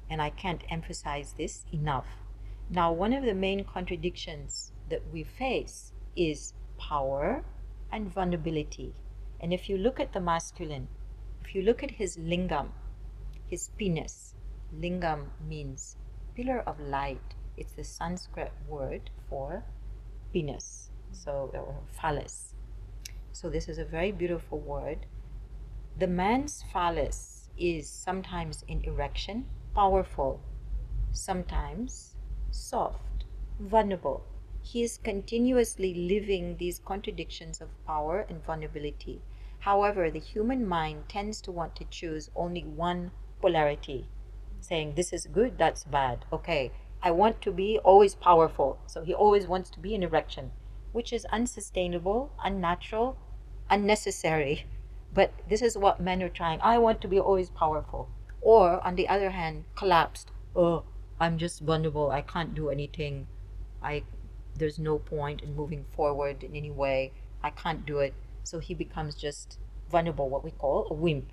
[0.09, 2.07] And I can't emphasize this enough.
[2.71, 7.45] Now, one of the main contradictions that we face is power
[7.93, 8.95] and vulnerability.
[9.41, 10.89] And if you look at the masculine,
[11.45, 12.71] if you look at his lingam,
[13.47, 14.35] his penis,
[14.75, 15.97] lingam means
[16.35, 17.36] pillar of light.
[17.57, 19.65] It's the Sanskrit word for
[20.33, 22.55] penis, so or phallus.
[23.33, 25.07] So this is a very beautiful word.
[25.99, 30.41] The man's phallus is sometimes in erection, powerful,
[31.13, 32.17] sometimes
[32.51, 33.25] soft,
[33.59, 34.25] vulnerable.
[34.61, 39.23] He is continuously living these contradictions of power and vulnerability.
[39.61, 44.09] However, the human mind tends to want to choose only one polarity,
[44.61, 46.25] saying this is good, that's bad.
[46.33, 48.79] Okay, I want to be always powerful.
[48.87, 50.51] So he always wants to be in erection,
[50.93, 53.17] which is unsustainable, unnatural,
[53.71, 54.67] unnecessary.
[55.13, 56.61] But this is what men are trying.
[56.63, 58.09] I want to be always powerful.
[58.41, 60.31] Or, on the other hand, collapsed.
[60.55, 60.85] Oh,
[61.19, 62.11] I'm just vulnerable.
[62.11, 63.27] I can't do anything.
[63.83, 64.05] I
[64.59, 67.13] there's no point in moving forward in any way.
[67.43, 68.15] I can't do it.
[68.43, 69.59] So he becomes just
[69.91, 71.31] vulnerable, what we call a wimp.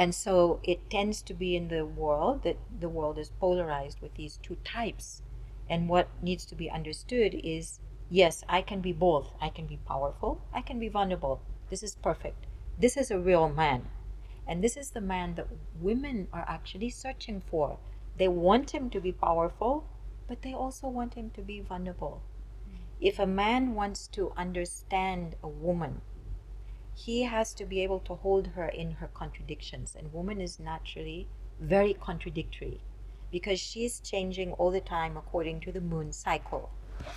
[0.00, 4.14] And so it tends to be in the world that the world is polarized with
[4.14, 5.20] these two types.
[5.68, 9.34] And what needs to be understood is yes, I can be both.
[9.42, 11.42] I can be powerful, I can be vulnerable.
[11.68, 12.46] This is perfect.
[12.78, 13.88] This is a real man.
[14.46, 17.78] And this is the man that women are actually searching for.
[18.16, 19.84] They want him to be powerful,
[20.26, 22.22] but they also want him to be vulnerable.
[22.64, 22.76] Hmm.
[23.02, 26.00] If a man wants to understand a woman,
[27.06, 29.96] he has to be able to hold her in her contradictions.
[29.98, 31.26] And woman is naturally
[31.58, 32.80] very contradictory
[33.32, 36.70] because she's changing all the time according to the moon cycle.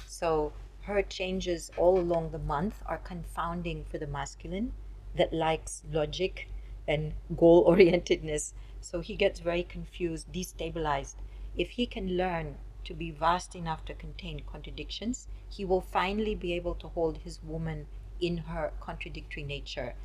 [0.07, 4.71] So her changes all along the month are confounding for the masculine
[5.15, 6.47] that likes logic
[6.87, 8.53] and goal orientedness.
[8.79, 11.15] So he gets very confused, destabilized.
[11.57, 16.53] If he can learn to be vast enough to contain contradictions, he will finally be
[16.53, 17.87] able to hold his woman
[18.25, 19.95] in her contradictory nature.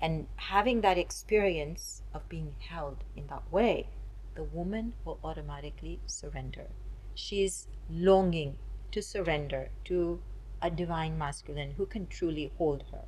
[0.00, 3.88] And having that experience of being held in that way,
[4.34, 6.66] the woman will automatically surrender.
[7.14, 8.58] She's longing
[8.92, 10.20] to surrender to
[10.60, 13.04] a divine masculine who can truly hold her.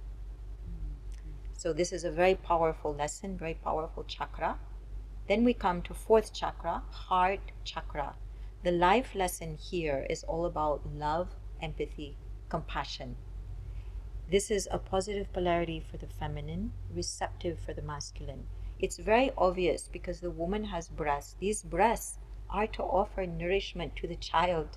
[1.55, 4.59] So, this is a very powerful lesson, very powerful chakra.
[5.27, 8.15] Then we come to fourth chakra, heart chakra.
[8.63, 12.17] The life lesson here is all about love, empathy,
[12.49, 13.17] compassion.
[14.31, 18.47] This is a positive polarity for the feminine, receptive for the masculine.
[18.79, 21.35] It's very obvious because the woman has breasts.
[21.41, 22.19] These breasts
[22.51, 24.77] are to offer nourishment to the child.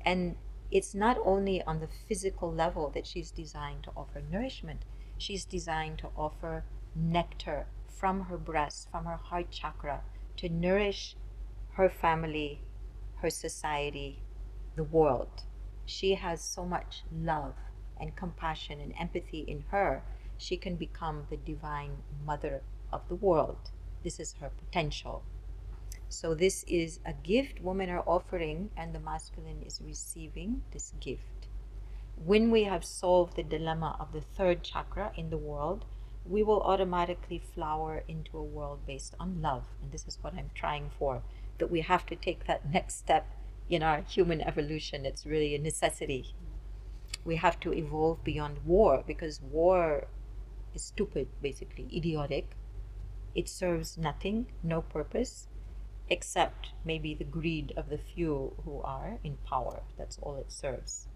[0.00, 0.36] And
[0.70, 4.86] it's not only on the physical level that she's designed to offer nourishment,
[5.18, 10.00] she's designed to offer nectar from her breast, from her heart chakra,
[10.38, 11.16] to nourish
[11.72, 12.62] her family,
[13.16, 14.22] her society,
[14.74, 15.42] the world.
[15.84, 17.56] She has so much love
[18.00, 20.02] and compassion and empathy in her,
[20.38, 23.70] she can become the divine mother of the world.
[24.02, 25.22] This is her potential.
[26.08, 31.48] So, this is a gift women are offering, and the masculine is receiving this gift.
[32.16, 35.84] when we have solved the dilemma of the third chakra in the world,
[36.24, 39.64] we will automatically flower into a world based on love.
[39.82, 41.22] And this is what I'm trying for
[41.58, 43.26] that we have to take that next step
[43.68, 45.04] in our human evolution.
[45.06, 46.34] It's really a necessity.
[47.26, 50.06] We have to evolve beyond war because war
[50.74, 52.56] is stupid, basically, idiotic.
[53.34, 55.48] It serves nothing, no purpose,
[56.08, 59.82] except maybe the greed of the few who are in power.
[59.98, 61.08] That's all it serves.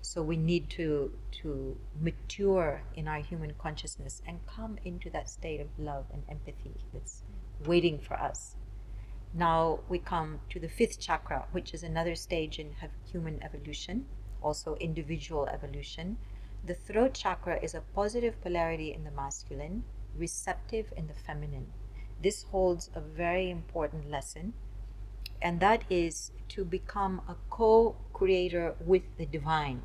[0.00, 1.12] So we need to
[1.42, 6.76] to mature in our human consciousness and come into that state of love and empathy
[6.94, 7.22] that's
[7.66, 8.56] waiting for us.
[9.34, 12.74] Now we come to the fifth chakra, which is another stage in
[13.12, 14.06] human evolution,
[14.42, 16.18] also individual evolution.
[16.64, 19.84] The throat chakra is a positive polarity in the masculine,
[20.16, 21.72] receptive in the feminine.
[22.22, 24.54] This holds a very important lesson,
[25.40, 29.82] and that is to become a co creator with the divine.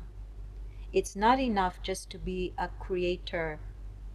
[0.92, 3.60] It's not enough just to be a creator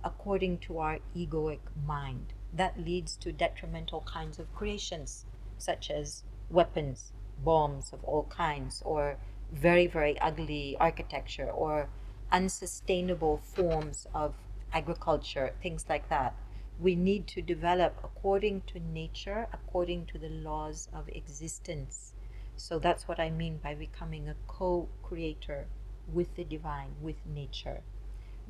[0.04, 5.26] according to our egoic mind that leads to detrimental kinds of creations,
[5.58, 7.12] such as weapons,
[7.44, 9.18] bombs of all kinds, or
[9.52, 11.90] very, very ugly architecture, or
[12.32, 14.36] unsustainable forms of
[14.74, 16.36] agriculture, things like that.
[16.80, 22.14] We need to develop according to nature, according to the laws of existence.
[22.56, 25.68] So that's what I mean by becoming a co creator
[26.12, 27.82] with the divine, with nature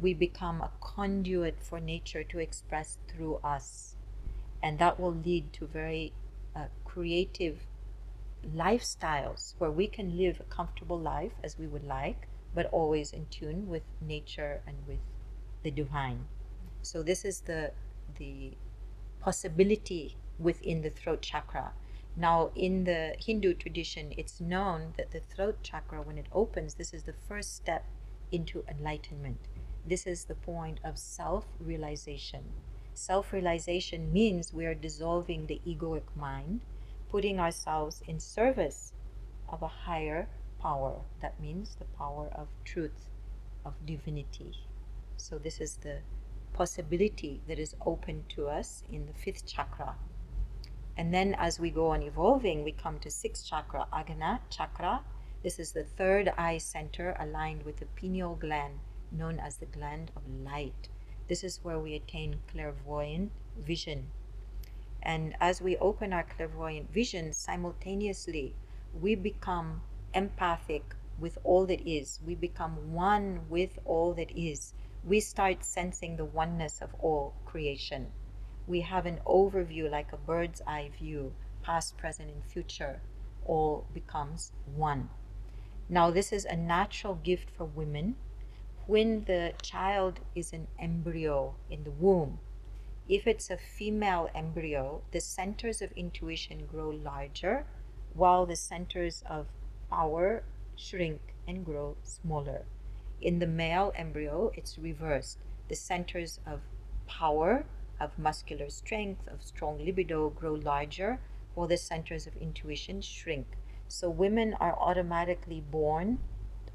[0.02, 3.96] we become a conduit for nature to express through us.
[4.64, 6.14] And that will lead to very
[6.56, 7.60] uh, creative
[8.56, 13.26] lifestyles where we can live a comfortable life as we would like, but always in
[13.28, 15.00] tune with nature and with
[15.64, 16.26] the divine.
[16.82, 17.72] So this is the
[18.18, 18.54] the
[19.20, 21.74] possibility within the throat chakra.
[22.16, 26.94] Now, in the Hindu tradition, it's known that the throat chakra, when it opens, this
[26.94, 27.86] is the first step
[28.32, 29.40] into enlightenment.
[29.86, 32.44] This is the point of self realization.
[32.94, 36.62] Self realization means we are dissolving the egoic mind,
[37.10, 38.94] putting ourselves in service
[39.50, 40.28] of a higher
[40.60, 41.02] power.
[41.22, 43.10] That means the power of truth,
[43.66, 44.54] of divinity.
[45.18, 46.00] So, this is the
[46.54, 49.96] possibility that is open to us in the fifth chakra.
[50.98, 55.02] And then, as we go on evolving, we come to sixth chakra, Ajna chakra.
[55.44, 58.80] This is the third eye center aligned with the pineal gland
[59.12, 60.90] known as the gland of light.
[61.28, 64.12] This is where we attain clairvoyant vision.
[65.02, 68.56] And as we open our clairvoyant vision, simultaneously
[68.94, 69.82] we become
[70.14, 72.20] empathic with all that is.
[72.26, 74.74] We become one with all that is.
[75.04, 78.12] We start sensing the oneness of all creation.
[78.68, 81.34] We have an overview like a bird's eye view,
[81.64, 83.02] past, present, and future,
[83.46, 85.10] all becomes one.
[85.88, 88.16] Now, this is a natural gift for women
[88.86, 92.40] when the child is an embryo in the womb,
[93.10, 97.66] if it's a female embryo, the centers of intuition grow larger
[98.14, 99.48] while the centers of
[99.90, 100.44] power
[100.76, 102.66] shrink and grow smaller.
[103.20, 105.40] In the male embryo, it's reversed.
[105.70, 106.62] The centers of
[107.08, 107.66] power,
[108.00, 111.20] of muscular strength, of strong libido grow larger
[111.56, 113.48] while the centers of intuition shrink.
[113.88, 116.20] So women are automatically born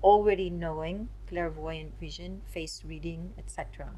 [0.02, 3.92] already knowing clairvoyant vision, face reading, etc.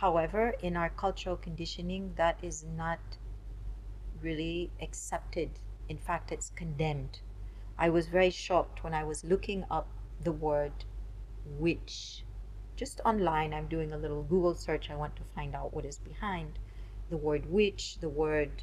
[0.00, 3.00] However, in our cultural conditioning, that is not
[4.22, 5.50] really accepted.
[5.88, 7.18] In fact, it's condemned.
[7.76, 9.88] I was very shocked when I was looking up
[10.22, 10.84] the word
[11.44, 12.24] witch.
[12.76, 14.88] Just online, I'm doing a little Google search.
[14.88, 16.60] I want to find out what is behind
[17.10, 18.62] the word witch, the word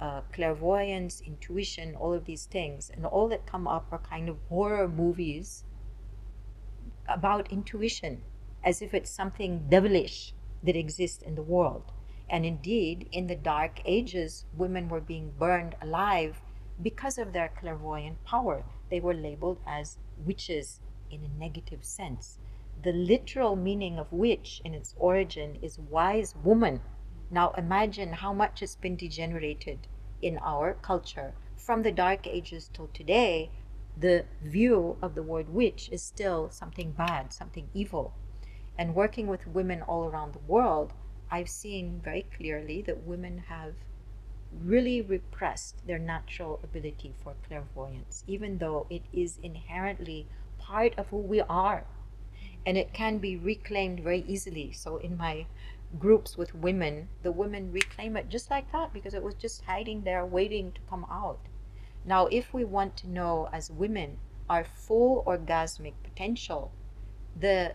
[0.00, 2.90] uh, clairvoyance, intuition, all of these things.
[2.94, 5.64] And all that come up are kind of horror movies
[7.08, 8.22] about intuition
[8.62, 10.34] as if it's something devilish
[10.64, 11.92] that exist in the world.
[12.28, 16.40] And indeed, in the Dark Ages, women were being burned alive
[16.82, 18.64] because of their clairvoyant power.
[18.90, 22.38] They were labeled as witches in a negative sense.
[22.82, 26.80] The literal meaning of witch in its origin is wise woman.
[27.30, 29.86] Now imagine how much has been degenerated
[30.20, 33.50] in our culture from the Dark Ages till today
[33.96, 38.14] the view of the word witch is still something bad, something evil.
[38.76, 40.92] And working with women all around the world,
[41.30, 43.74] I've seen very clearly that women have
[44.62, 50.26] really repressed their natural ability for clairvoyance, even though it is inherently
[50.58, 51.84] part of who we are.
[52.66, 54.72] And it can be reclaimed very easily.
[54.72, 55.46] So, in my
[55.98, 60.02] groups with women, the women reclaim it just like that because it was just hiding
[60.02, 61.40] there waiting to come out.
[62.04, 64.18] Now, if we want to know as women
[64.48, 66.70] our full orgasmic potential,
[67.38, 67.74] the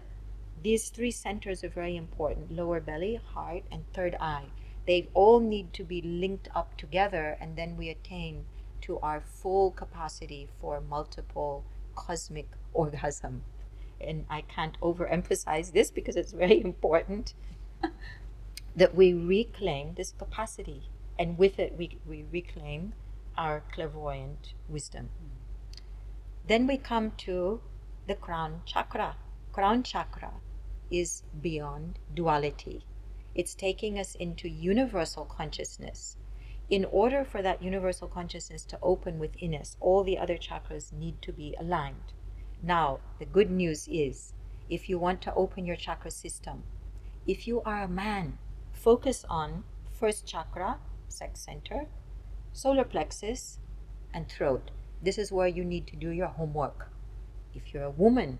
[0.62, 4.48] these three centers are very important lower belly, heart, and third eye.
[4.86, 8.46] They all need to be linked up together, and then we attain
[8.82, 11.64] to our full capacity for multiple
[11.96, 13.44] cosmic orgasm.
[14.02, 17.34] And I can't overemphasize this because it's very important
[18.76, 20.90] that we reclaim this capacity.
[21.18, 22.94] And with it, we, we reclaim
[23.38, 25.10] our clairvoyant wisdom.
[25.20, 25.84] Hmm.
[26.48, 27.62] Then we come to
[28.08, 29.18] the crown chakra.
[29.52, 30.32] Crown chakra
[30.90, 32.86] is beyond duality.
[33.36, 36.18] It's taking us into universal consciousness.
[36.70, 41.22] In order for that universal consciousness to open within us, all the other chakras need
[41.22, 42.14] to be aligned.
[42.62, 44.34] Now, the good news is
[44.70, 46.64] if you want to open your chakra system,
[47.26, 48.38] if you are a man,
[48.72, 49.64] focus on
[50.00, 51.88] first chakra, sex center,
[52.54, 53.60] solar plexus,
[54.14, 54.72] and throat.
[55.02, 56.92] This is where you need to do your homework.
[57.54, 58.40] If you're a woman,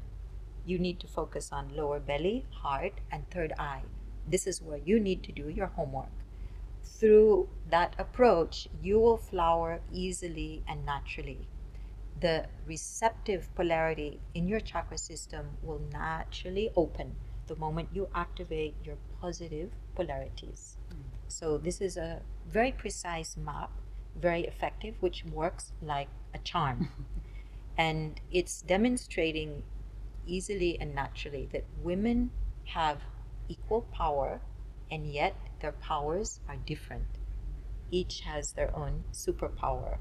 [0.66, 3.84] you need to focus on lower belly, heart, and third eye.
[4.28, 6.12] This is where you need to do your homework.
[6.84, 11.48] Through that approach, you will flower easily and naturally.
[12.20, 17.16] The receptive polarity in your chakra system will naturally open
[17.48, 20.78] the moment you activate your positive polarities.
[20.90, 21.02] Hmm.
[21.28, 23.72] So, this is a very precise map,
[24.16, 26.90] very effective, which works like a charm.
[27.78, 29.64] and it's demonstrating
[30.30, 32.32] easily and naturally that women
[32.66, 33.02] have
[33.48, 34.42] equal power
[34.92, 37.08] and yet their powers are different.
[37.92, 39.98] Each has their own superpower.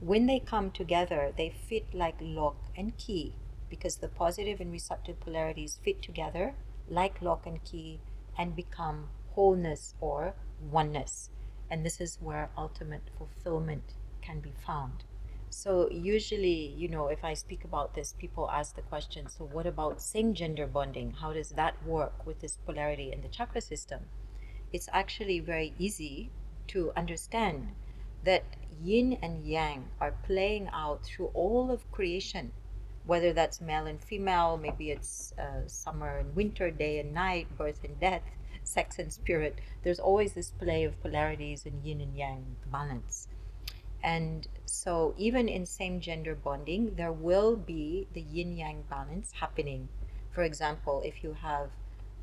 [0.00, 3.34] When they come together, they fit like lock and key
[3.68, 6.54] because the positive and receptive polarities fit together
[6.88, 8.00] like lock and key
[8.36, 10.34] and become wholeness or
[10.70, 11.30] oneness.
[11.70, 15.04] And this is where ultimate fulfillment can be found.
[15.52, 19.66] So, usually, you know, if I speak about this, people ask the question so, what
[19.66, 21.10] about same gender bonding?
[21.10, 24.06] How does that work with this polarity in the chakra system?
[24.72, 26.30] It's actually very easy
[26.68, 27.72] to understand
[28.22, 28.44] that
[28.80, 32.52] yin and yang are playing out through all of creation,
[33.04, 37.82] whether that's male and female, maybe it's uh, summer and winter, day and night, birth
[37.82, 38.22] and death,
[38.62, 39.58] sex and spirit.
[39.82, 43.26] There's always this play of polarities and yin and yang balance.
[44.02, 49.88] And so, even in same gender bonding, there will be the yin yang balance happening.
[50.30, 51.70] For example, if you have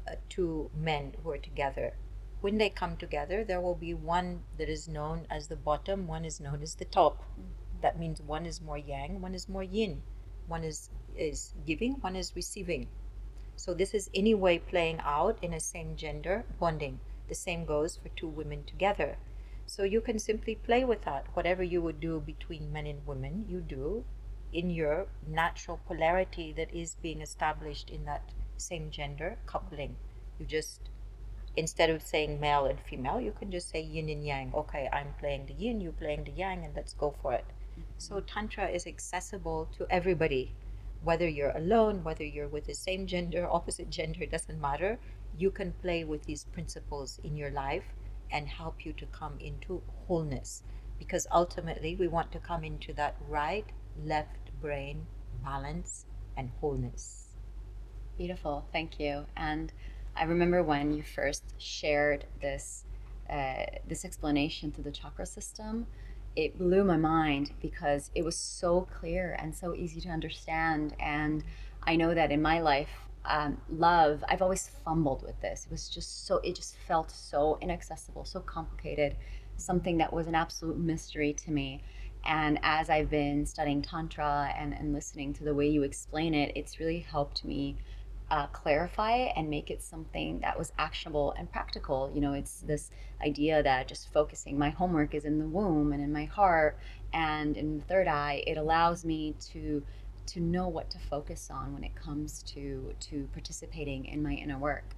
[0.08, 1.94] uh, two men who are together,
[2.42, 6.26] when they come together, there will be one that is known as the bottom, one
[6.26, 7.24] is known as the top.
[7.82, 10.02] That means one is more yang, one is more yin.
[10.48, 12.88] One is, is giving, one is receiving.
[13.56, 17.00] So, this is anyway playing out in a same gender bonding.
[17.28, 19.18] The same goes for two women together.
[19.70, 21.26] So you can simply play with that.
[21.34, 24.06] Whatever you would do between men and women, you do
[24.54, 29.98] in your natural polarity that is being established in that same gender coupling.
[30.40, 30.90] You just,
[31.58, 34.54] instead of saying male and female, you can just say yin and yang.
[34.56, 37.46] Okay, I'm playing the yin, you're playing the yang, and let's go for it.
[37.98, 38.26] So mm-hmm.
[38.26, 40.56] Tantra is accessible to everybody.
[41.04, 44.98] Whether you're alone, whether you're with the same gender, opposite gender, doesn't matter.
[45.38, 47.84] You can play with these principles in your life
[48.32, 50.64] and help you to come into wholeness.
[51.00, 53.66] Because ultimately, we want to come into that right
[54.04, 55.06] left brain
[55.44, 56.06] balance
[56.36, 57.28] and wholeness.
[58.18, 59.26] Beautiful, thank you.
[59.36, 59.72] And
[60.16, 62.84] I remember when you first shared this
[63.30, 65.86] uh, this explanation to the chakra system,
[66.36, 70.96] it blew my mind because it was so clear and so easy to understand.
[71.00, 71.44] And
[71.84, 75.66] I know that in my life, um, love, I've always fumbled with this.
[75.66, 79.16] It was just so, it just felt so inaccessible, so complicated,
[79.58, 81.84] something that was an absolute mystery to me.
[82.26, 86.52] And as I've been studying Tantra and, and listening to the way you explain it,
[86.56, 87.78] it's really helped me
[88.30, 92.12] uh, clarify it and make it something that was actionable and practical.
[92.14, 96.04] You know, it's this idea that just focusing my homework is in the womb and
[96.04, 96.78] in my heart
[97.14, 99.84] and in the third eye, it allows me to
[100.28, 104.58] to know what to focus on when it comes to to participating in my inner
[104.58, 104.96] work.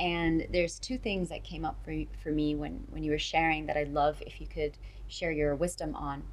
[0.00, 3.66] And there's two things that came up for, for me when, when you were sharing
[3.66, 4.76] that I'd love if you could
[5.06, 6.24] share your wisdom on.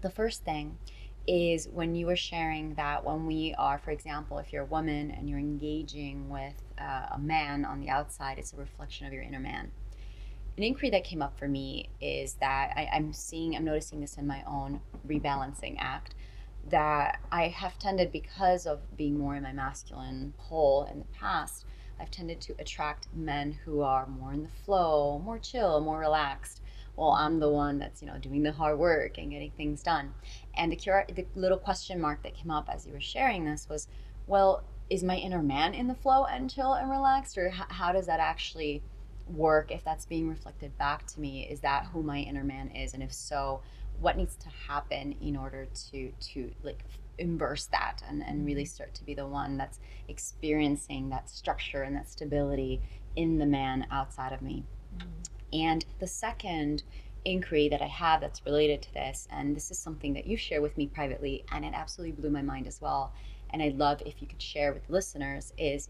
[0.00, 0.78] The first thing
[1.26, 5.10] is when you were sharing that when we are, for example, if you're a woman
[5.10, 9.22] and you're engaging with uh, a man on the outside, it's a reflection of your
[9.22, 9.70] inner man.
[10.56, 14.16] An inquiry that came up for me is that I, I'm seeing, I'm noticing this
[14.16, 16.14] in my own rebalancing act
[16.70, 21.64] that I have tended, because of being more in my masculine pole in the past,
[22.00, 26.60] I've tended to attract men who are more in the flow, more chill, more relaxed.
[26.96, 30.14] well, I'm the one that's you know doing the hard work and getting things done.
[30.54, 33.68] And the cure, the little question mark that came up as you were sharing this
[33.68, 33.88] was,
[34.26, 37.92] well, is my inner man in the flow and chill and relaxed, or h- how
[37.92, 38.82] does that actually
[39.26, 39.70] work?
[39.70, 43.02] If that's being reflected back to me, is that who my inner man is, and
[43.02, 43.62] if so,
[44.00, 46.84] what needs to happen in order to to like
[47.18, 48.68] embrace that and, and really Mm-hmm.
[48.68, 49.78] start to be the one that's
[50.08, 52.80] experiencing that structure and that stability
[53.16, 54.64] in the man outside of me.
[55.52, 56.82] And the second
[57.24, 60.60] inquiry that I have that's related to this, and this is something that you share
[60.60, 63.12] with me privately, and it absolutely blew my mind as well.
[63.50, 65.88] And I'd love if you could share with listeners is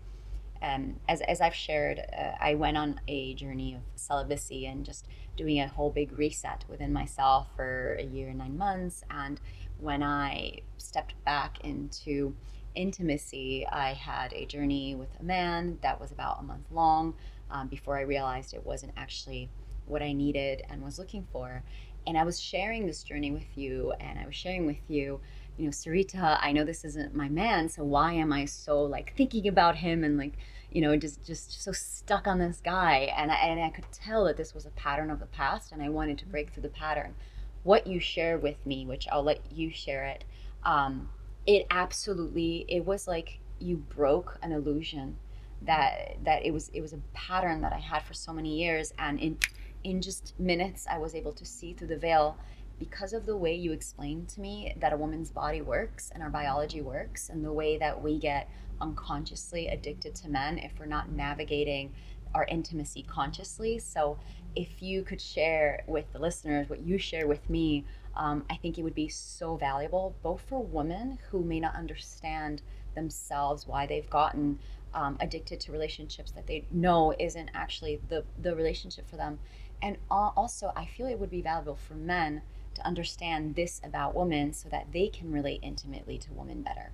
[0.62, 5.06] um, as, as I've shared, uh, I went on a journey of celibacy and just
[5.36, 9.04] doing a whole big reset within myself for a year and nine months.
[9.10, 9.40] And
[9.78, 12.34] when I stepped back into
[12.74, 17.14] intimacy, I had a journey with a man that was about a month long
[17.50, 19.48] um, before I realized it wasn't actually
[19.86, 21.62] what I needed and was looking for.
[22.06, 25.20] And I was sharing this journey with you, and I was sharing with you,
[25.56, 29.14] you know, Sarita, I know this isn't my man, so why am I so like
[29.16, 30.34] thinking about him and like,
[30.70, 33.12] you know, just just so stuck on this guy?
[33.16, 35.82] And I, and I could tell that this was a pattern of the past, and
[35.82, 37.14] I wanted to break through the pattern.
[37.62, 40.24] What you shared with me, which I'll let you share it,
[40.64, 41.08] um,
[41.46, 45.16] it absolutely it was like you broke an illusion
[45.62, 48.92] that that it was it was a pattern that I had for so many years,
[48.98, 49.38] and in
[49.84, 52.36] in just minutes I was able to see through the veil
[52.78, 56.30] because of the way you explained to me that a woman's body works and our
[56.30, 58.48] biology works and the way that we get
[58.80, 61.92] unconsciously addicted to men if we're not navigating
[62.34, 63.78] our intimacy consciously.
[63.78, 64.18] So
[64.56, 67.84] if you could share with the listeners what you share with me
[68.16, 72.62] um, i think it would be so valuable both for women who may not understand
[72.94, 74.58] themselves why they've gotten
[74.94, 79.38] um, addicted to relationships that they know isn't actually the, the relationship for them.
[79.82, 82.40] And also i feel it would be valuable for men
[82.76, 86.92] to understand this about women so that they can relate intimately to women better.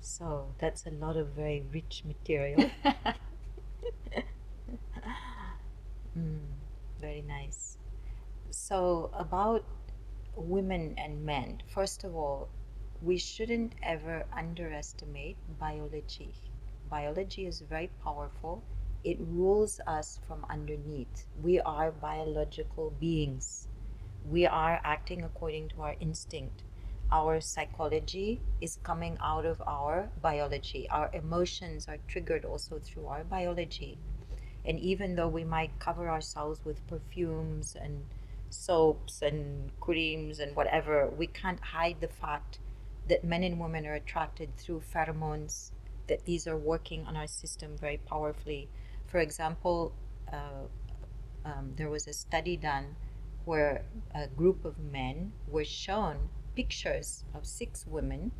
[0.00, 2.70] So that's a lot of very rich material.
[6.16, 6.38] Mm,
[7.00, 7.76] very nice.
[8.50, 9.64] So, about
[10.36, 12.48] women and men, first of all,
[13.02, 16.34] we shouldn't ever underestimate biology.
[16.88, 18.62] Biology is very powerful,
[19.04, 21.26] it rules us from underneath.
[21.42, 23.68] We are biological beings,
[24.28, 26.62] we are acting according to our instinct.
[27.12, 30.88] Our psychology is coming out of our biology.
[30.88, 33.98] Our emotions are triggered also through our biology.
[34.64, 38.06] And even though we might cover ourselves with perfumes and
[38.48, 42.58] soaps and creams and whatever, we can't hide the fact
[43.08, 45.70] that men and women are attracted through pheromones,
[46.06, 48.68] that these are working on our system very powerfully.
[49.14, 49.94] For example,
[50.32, 50.66] uh,
[51.44, 52.96] um, there was a study done
[53.44, 58.32] where a group of men were shown pictures of six women,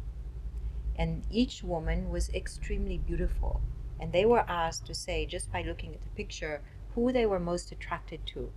[0.96, 3.60] and each woman was extremely beautiful.
[4.00, 6.60] And they were asked to say just by looking at the picture
[6.96, 8.50] who they were most attracted to.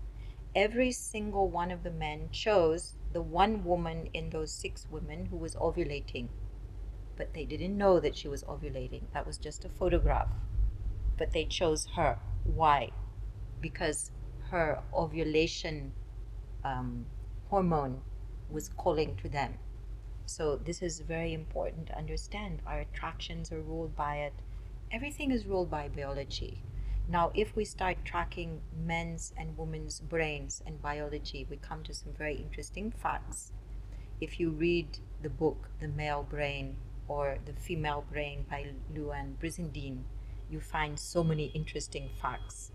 [0.55, 5.38] Every single one of the men chose the one woman in those six women who
[5.38, 6.30] was ovulating.
[7.15, 9.03] But they didn't know that she was ovulating.
[9.13, 10.30] That was just a photograph
[11.18, 12.20] but they chose her.
[12.43, 12.91] Why?
[13.61, 14.11] Because
[14.49, 15.91] her ovulation
[16.63, 17.05] um,
[17.49, 18.01] hormone
[18.49, 19.55] was calling to them.
[20.26, 22.61] So this is very important to understand.
[22.65, 24.34] Our attractions are ruled by it.
[24.91, 26.63] Everything is ruled by biology.
[27.09, 32.11] Now, if we start tracking men's and women's brains and biology, we come to some
[32.18, 33.53] very interesting facts.
[34.20, 36.76] If you read the book, The Male Brain
[37.07, 40.03] or The Female Brain by Louann Brizendine,
[40.50, 42.72] you find so many interesting facts.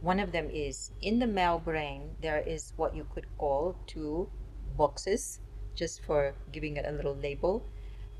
[0.00, 4.28] One of them is in the male brain, there is what you could call two
[4.76, 5.40] boxes,
[5.74, 7.64] just for giving it a little label.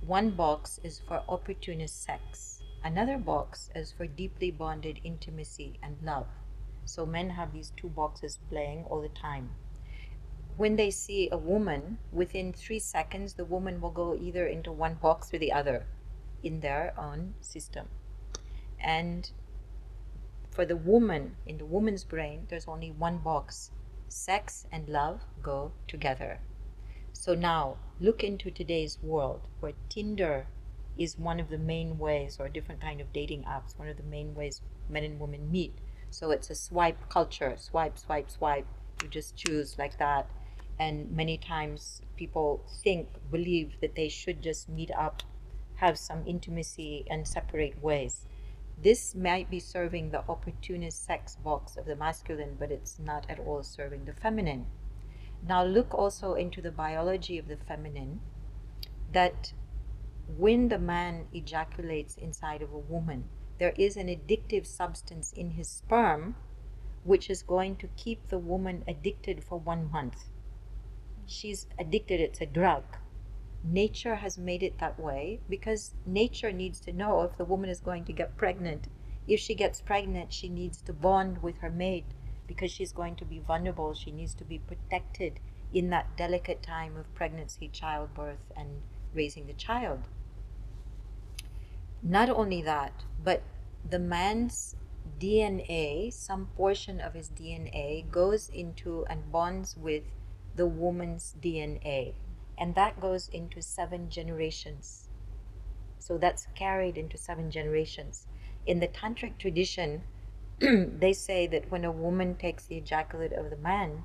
[0.06, 6.28] One box is for opportunist sex Another box is for deeply bonded intimacy and love.
[6.84, 9.50] So men have these two boxes playing all the time.
[10.56, 14.94] When they see a woman, within three seconds, the woman will go either into one
[14.94, 15.86] box or the other
[16.42, 17.88] in their own system.
[18.80, 19.30] And
[20.50, 23.70] for the woman, in the woman's brain, there's only one box.
[24.08, 26.40] Sex and love go together.
[27.12, 30.46] So now look into today's world where Tinder
[30.96, 34.02] is one of the main ways or different kind of dating apps one of the
[34.02, 35.74] main ways men and women meet.
[36.10, 38.66] So it's a swipe culture swipe swipe swipe.
[39.02, 40.28] You just choose like that.
[40.78, 45.22] And many times people think believe that they should just meet up
[45.76, 48.26] have some intimacy and separate ways
[48.82, 53.40] this might be serving the opportunist sex box of the masculine, but it's not at
[53.40, 54.66] all serving the feminine.
[55.46, 58.20] Now, look also into the biology of the feminine
[59.12, 59.52] that
[60.36, 63.24] when the man ejaculates inside of a woman,
[63.58, 66.36] there is an addictive substance in his sperm
[67.04, 70.28] which is going to keep the woman addicted for one month.
[71.26, 72.84] She's addicted, it's a drug.
[73.64, 77.80] Nature has made it that way because nature needs to know if the woman is
[77.80, 78.88] going to get pregnant.
[79.26, 82.14] If she gets pregnant, she needs to bond with her mate
[82.46, 83.94] because she's going to be vulnerable.
[83.94, 85.40] She needs to be protected
[85.72, 88.82] in that delicate time of pregnancy, childbirth, and
[89.12, 90.00] raising the child.
[92.02, 93.42] Not only that, but
[93.88, 94.76] the man's
[95.18, 100.04] DNA, some portion of his DNA, goes into and bonds with
[100.54, 102.14] the woman's DNA.
[102.58, 105.08] And that goes into seven generations.
[105.98, 108.26] So that's carried into seven generations.
[108.66, 110.02] In the tantric tradition,
[110.60, 114.04] they say that when a woman takes the ejaculate of the man,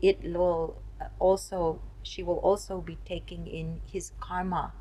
[0.00, 4.72] it will uh, also she will also be taking in his karma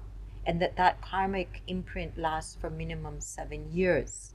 [0.45, 4.33] and that that karmic imprint lasts for minimum 7 years.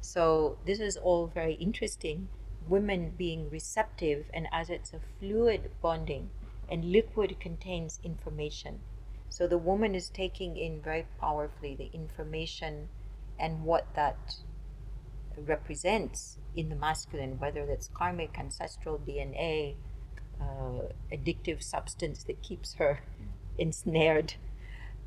[0.00, 2.28] So this is all very interesting
[2.68, 6.30] women being receptive and as it's a fluid bonding
[6.68, 8.80] and liquid contains information.
[9.28, 12.88] So the woman is taking in very powerfully the information
[13.38, 14.36] and what that
[15.36, 19.74] represents in the masculine, whether that's karmic, ancestral DNA,
[20.40, 23.00] uh, addictive substance that keeps her
[23.58, 24.34] ensnared.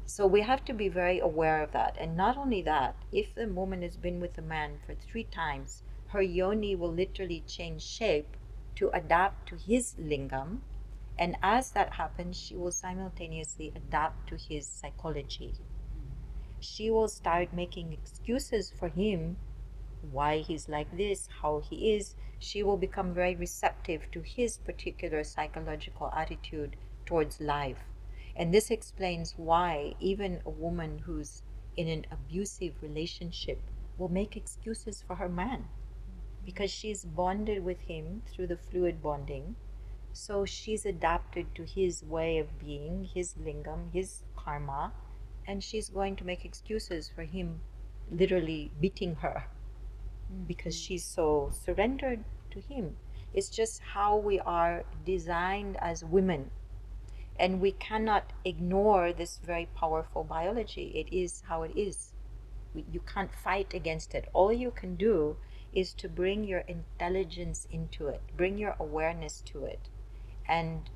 [0.06, 1.96] So we have to be very aware of that.
[2.00, 5.84] And not only that, if the woman has been with a man for three times,
[6.08, 8.36] her yoni will literally change shape
[8.76, 10.62] to adapt to his lingam.
[11.20, 15.54] And as that happens, she will simultaneously adapt to his psychology.
[16.62, 19.36] She will start making excuses for him
[20.12, 25.26] why he's like this, how he is, she will become very receptive to his particular
[25.26, 27.84] psychological attitude towards life.
[28.34, 31.44] And this explains why even a woman who's
[31.76, 33.60] in an abusive relationship
[33.98, 35.68] will make excuses for her man
[36.46, 39.58] because she's bonded with him through the fluid bonding.
[40.14, 44.94] So she's adapted to his way of being, his lingam, his karma,
[45.48, 47.62] and she's going to make excuses for him
[48.12, 49.48] literally beating her
[50.32, 50.44] mm-hmm.
[50.44, 52.96] because she's so surrendered to Him.
[53.34, 56.50] It's just how we are designed as women.
[57.40, 60.92] And we cannot ignore this very powerful biology.
[60.96, 62.14] It is how it is.
[62.74, 64.30] You can't fight against it.
[64.34, 65.38] All you can do
[65.72, 69.90] is to bring your intelligence into it, bring your awareness to it,
[70.50, 70.90] and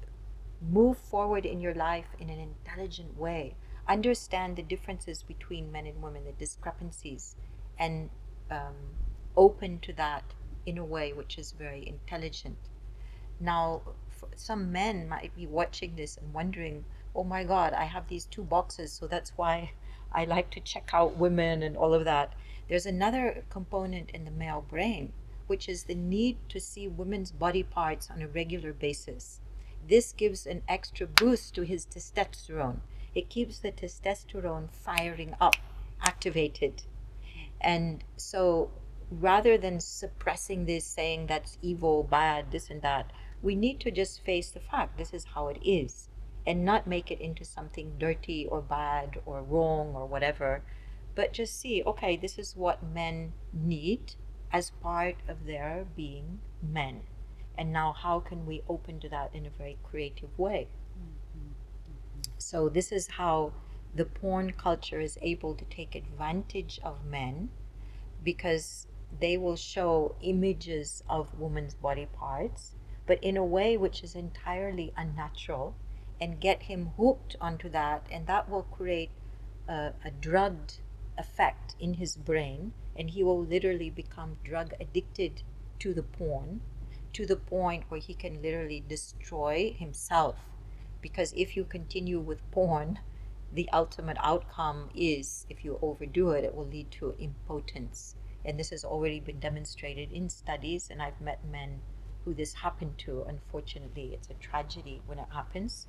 [0.60, 3.56] move forward in your life in an intelligent way.
[3.88, 7.36] Understand the differences between men and women, the discrepancies,
[7.78, 8.10] and
[8.50, 8.76] um,
[9.38, 10.24] open to that
[10.66, 12.58] in a way which is very intelligent.
[13.40, 13.82] Now,
[14.36, 16.86] some men might be watching this and wondering,
[17.16, 19.74] oh my God, I have these two boxes, so that's why
[20.12, 22.34] I like to check out women and all of that.
[22.70, 25.12] There's another component in the male brain,
[25.48, 29.42] which is the need to see women's body parts on a regular basis.
[29.88, 32.80] This gives an extra boost to his testosterone.
[33.14, 35.56] It keeps the testosterone firing up,
[36.02, 36.84] activated.
[37.62, 38.72] And so
[39.12, 43.12] rather than suppressing this, saying that's evil, bad, this and that,
[43.42, 46.10] we need to just face the fact this is how it is
[46.46, 50.64] and not make it into something dirty or bad or wrong or whatever,
[51.16, 54.16] but just see, okay, this is what men need
[54.52, 57.02] as part of their being men.
[57.58, 60.68] And now, how can we open to that in a very creative way?
[62.38, 63.54] So, this is how
[63.96, 67.50] the porn culture is able to take advantage of men
[68.24, 68.88] because
[69.20, 72.74] they will show images of women's body parts,
[73.06, 75.76] but in a way which is entirely unnatural,
[76.20, 79.12] and get him hooked onto that, and that will create
[79.68, 80.80] a, a drugged
[81.18, 85.44] effect in his brain, and he will literally become drug addicted
[85.80, 86.62] to the porn
[87.14, 90.36] to the point where he can literally destroy himself.
[91.02, 93.00] Because if you continue with porn,
[93.54, 98.16] the ultimate outcome is if you overdo it, it will lead to impotence.
[98.44, 101.82] And this has already been demonstrated in studies and i've met men
[102.26, 103.24] who this happened to.
[103.24, 105.88] Unfortunately it's a tragedy when it happens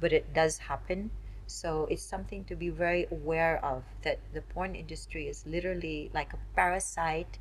[0.00, 1.10] but it does happen.
[1.46, 6.32] So it's something to be very aware of that the porn industry is literally like
[6.32, 7.38] a parasite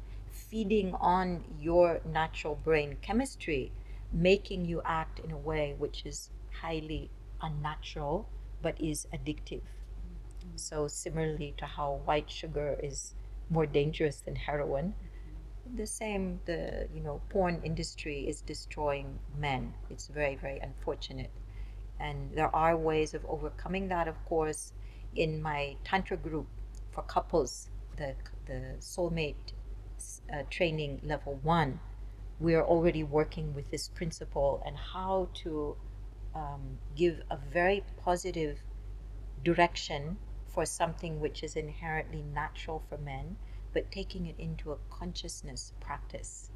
[0.54, 3.72] feeding on your natural brain chemistry
[4.12, 6.30] making you act in a way which is
[6.62, 7.10] highly
[7.42, 8.30] unnatural
[8.62, 9.64] but is addictive
[10.56, 13.16] so similarly to how white sugar is
[13.50, 14.94] more dangerous than heroin.
[15.76, 19.74] The same, the you know, porn industry is destroying men.
[19.90, 21.32] It's very, very unfortunate.
[22.00, 24.74] And there are ways of overcoming that, of course.
[25.16, 26.48] In my Tantra group
[26.92, 29.54] for couples, the, the soulmate
[30.32, 31.80] uh, training level one,
[32.40, 35.76] we are already working with this principle and how to
[36.36, 38.60] um, give a very positive
[39.44, 40.18] direction
[40.48, 43.38] for something which is inherently natural for men,
[43.74, 46.52] but taking it into a consciousness practice.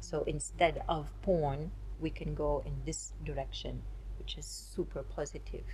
[0.00, 3.82] So instead of porn, we can go in this direction,
[4.18, 5.64] which is super positive.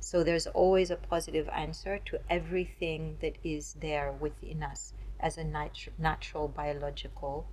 [0.00, 5.44] So there's always a positive answer to everything that is there within us as a
[5.44, 7.46] nat- natural biological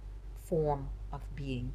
[0.43, 1.73] form of being.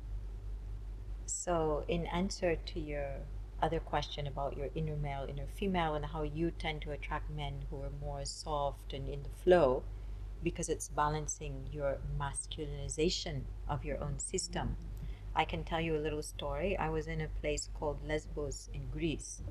[1.26, 3.20] So, in answer to your
[3.60, 7.64] other question about your inner male, inner female, and how you tend to attract men
[7.70, 9.82] who are more soft and in the flow,
[10.42, 14.76] because it's balancing your masculinization of your own system.
[15.34, 16.76] I can tell you a little story.
[16.76, 19.42] I was in a place called Lesbos in Greece,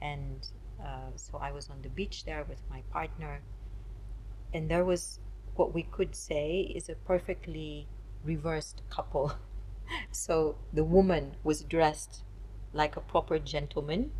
[0.00, 0.46] and
[0.80, 3.42] uh, so I was on the beach there with my partner,
[4.54, 5.18] and there was
[5.56, 7.86] what we could say is a perfectly
[8.24, 9.32] reversed couple.
[10.10, 12.24] so the woman was dressed
[12.72, 14.12] like a proper gentleman,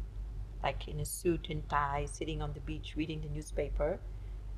[0.62, 4.00] like in a suit and tie, sitting on the beach reading the newspaper.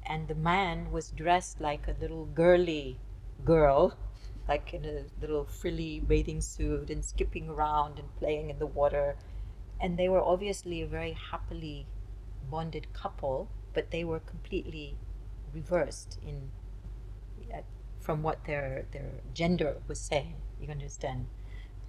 [0.05, 2.99] And the man was dressed like a little girly
[3.45, 3.97] girl,
[4.49, 9.17] like in a little frilly bathing suit and skipping around and playing in the water.
[9.81, 11.87] And they were obviously a very happily
[12.51, 14.97] bonded couple, but they were completely
[15.53, 16.51] reversed in
[18.03, 20.35] from what their their gender was saying.
[20.61, 21.27] You understand?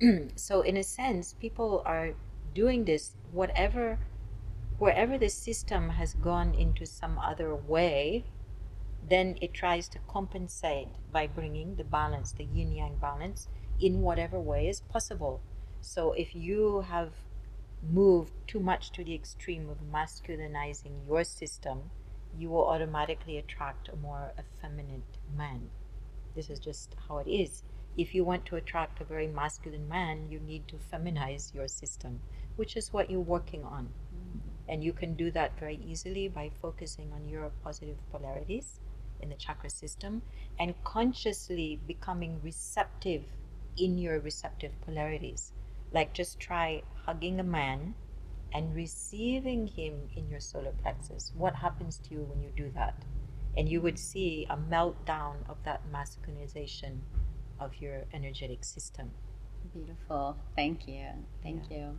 [0.36, 2.14] so in a sense, people are
[2.54, 4.00] doing this whatever
[4.80, 8.26] wherever the system has gone into some other way,
[9.08, 13.48] then it tries to compensate by bringing the balance, the yin yang balance,
[13.80, 15.42] in whatever way is possible.
[15.82, 17.14] So if you have
[17.82, 21.92] moved too much to the extreme of masculinizing your system,
[22.38, 25.70] you will automatically attract a more effeminate man.
[26.36, 27.64] This is just how it is.
[27.98, 32.20] If you want to attract a very masculine man, you need to feminize your system,
[32.56, 33.84] which is what you're working on.
[33.86, 34.40] Mm-hmm.
[34.68, 38.80] And you can do that very easily by focusing on your positive polarities
[39.22, 40.22] in the chakra system
[40.60, 43.24] and consciously becoming receptive
[43.78, 45.54] in your receptive polarities.
[45.92, 47.96] Like just try hugging a man
[48.54, 51.32] and receiving him in your solar plexus.
[51.36, 52.96] What happens to you when you do that?
[53.58, 57.00] And you would see a meltdown of that masculinization
[57.60, 59.12] of your energetic system.
[59.74, 60.38] Beautiful.
[60.56, 61.06] Thank you.
[61.42, 61.78] Thank yeah.
[61.78, 61.98] you.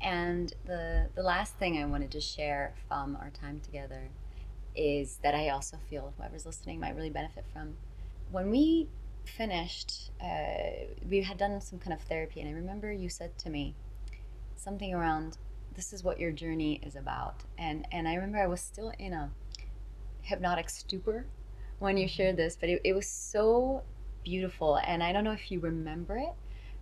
[0.00, 4.08] And the the last thing I wanted to share from our time together
[4.76, 7.74] is that I also feel whoever's listening might really benefit from.
[8.30, 8.88] When we
[9.24, 13.50] finished, uh, we had done some kind of therapy, and I remember you said to
[13.50, 13.74] me
[14.54, 15.38] something around,
[15.74, 19.12] "This is what your journey is about," and and I remember I was still in
[19.12, 19.30] a
[20.28, 21.26] hypnotic stupor
[21.78, 23.82] when you shared this, but it, it was so
[24.24, 24.76] beautiful.
[24.76, 26.34] And I don't know if you remember it,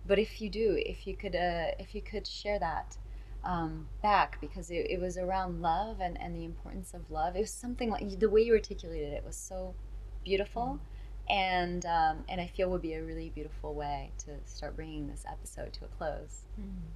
[0.05, 2.97] but if you do, if you could, uh, if you could share that
[3.43, 7.35] um, back, because it, it was around love and, and the importance of love.
[7.35, 9.75] It was something like the way you articulated it was so
[10.23, 10.63] beautiful.
[10.63, 10.83] Mm-hmm.
[11.29, 15.25] And um, and I feel would be a really beautiful way to start bringing this
[15.29, 16.43] episode to a close.
[16.59, 16.87] Mm-hmm.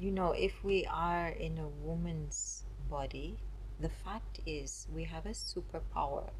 [0.00, 3.36] You know, if we are in a woman's body,
[3.80, 6.30] the fact is, we have a superpower,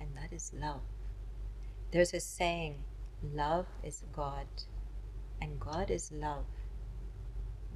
[0.00, 0.82] and that is love.
[1.90, 2.84] There's a saying,
[3.34, 4.46] love is God,
[5.40, 6.44] and God is love.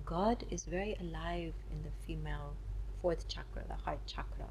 [0.04, 2.54] God is very alive in the female
[3.00, 4.48] fourth chakra, the heart chakra.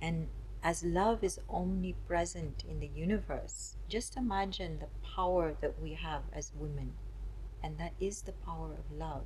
[0.00, 0.28] And
[0.62, 6.52] as love is omnipresent in the universe, just imagine the power that we have as
[6.54, 6.92] women.
[7.62, 9.24] And that is the power of love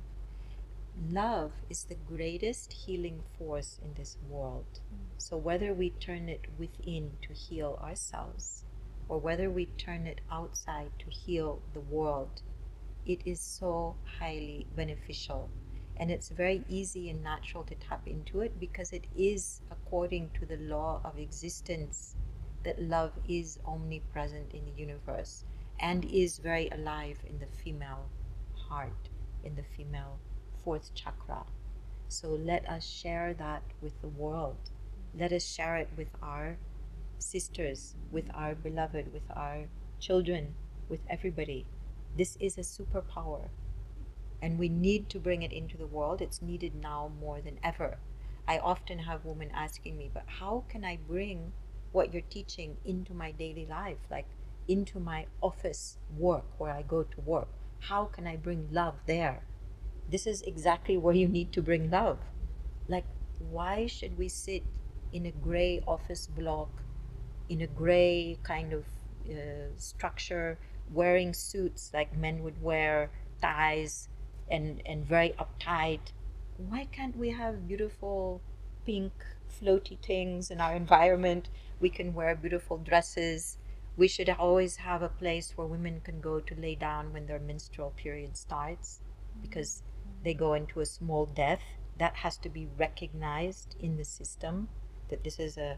[1.11, 4.79] love is the greatest healing force in this world.
[4.93, 4.97] Mm.
[5.17, 8.65] So, whether we turn it within to heal ourselves
[9.09, 12.41] or whether we turn it outside to heal the world,
[13.05, 15.49] it is so highly beneficial.
[15.97, 20.45] And it's very easy and natural to tap into it because it is according to
[20.45, 22.15] the law of existence
[22.63, 25.43] that love is omnipresent in the universe
[25.79, 28.09] and is very alive in the female
[28.55, 29.09] heart,
[29.43, 30.17] in the female
[30.63, 31.45] fourth chakra.
[32.07, 34.69] So let us share that with the world.
[35.17, 36.57] Let us share it with our
[37.19, 39.65] sisters, with our beloved, with our
[39.99, 40.55] children,
[40.89, 41.65] with everybody.
[42.17, 43.49] This is a superpower.
[44.41, 46.21] And we need to bring it into the world.
[46.21, 47.97] It's needed now more than ever.
[48.47, 51.53] I often have women asking me, but how can I bring
[51.93, 54.27] what you're teaching into my daily life, like
[54.67, 57.47] into my office work where I go to work?
[57.79, 59.43] How can I bring love there?
[60.09, 62.19] This is exactly where you need to bring love.
[62.87, 63.05] Like,
[63.39, 64.63] why should we sit
[65.11, 66.69] in a gray office block,
[67.49, 68.85] in a gray kind of
[69.29, 70.57] uh, structure,
[70.91, 73.09] wearing suits like men would wear,
[73.41, 74.09] ties,
[74.49, 76.11] and, and very uptight?
[76.57, 78.41] Why can't we have beautiful
[78.85, 79.13] pink
[79.49, 81.49] floaty things in our environment?
[81.79, 83.57] We can wear beautiful dresses.
[83.97, 87.39] We should always have a place where women can go to lay down when their
[87.39, 89.01] menstrual period starts
[89.41, 89.83] because
[90.23, 91.61] they go into a small death.
[91.97, 94.69] That has to be recognized in the system
[95.09, 95.77] that this is a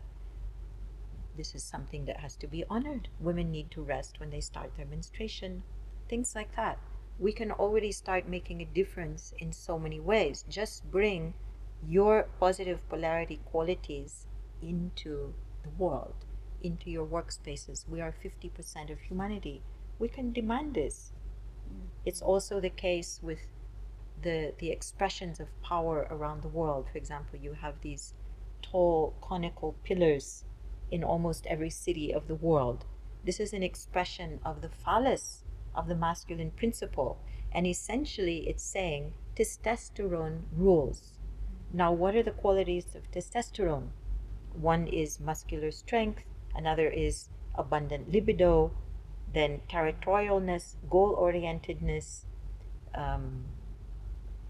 [1.38, 3.10] this is something that has to be honored.
[3.20, 5.64] Women need to rest when they start their menstruation,
[6.08, 6.80] things like that.
[7.20, 10.46] We can already start making a difference in so many ways.
[10.48, 11.34] Just bring
[11.86, 14.28] your positive polarity qualities
[14.62, 15.34] into
[15.64, 16.16] the world,
[16.64, 17.88] into your workspaces.
[17.88, 19.62] We are 50% of humanity.
[20.00, 21.12] We can demand this.
[22.06, 23.40] It's also the case with
[24.26, 26.88] the, the expressions of power around the world.
[26.92, 28.14] For example, you have these
[28.62, 30.44] tall conical pillars
[30.92, 32.86] in almost every city of the world.
[33.24, 37.20] This is an expression of the phallus, of the masculine principle.
[37.52, 41.20] And essentially, it's saying testosterone rules.
[41.72, 43.90] Now, what are the qualities of testosterone?
[44.54, 46.24] One is muscular strength,
[46.56, 48.72] another is abundant libido,
[49.34, 52.26] then territorialness, goal orientedness,
[52.96, 53.44] um,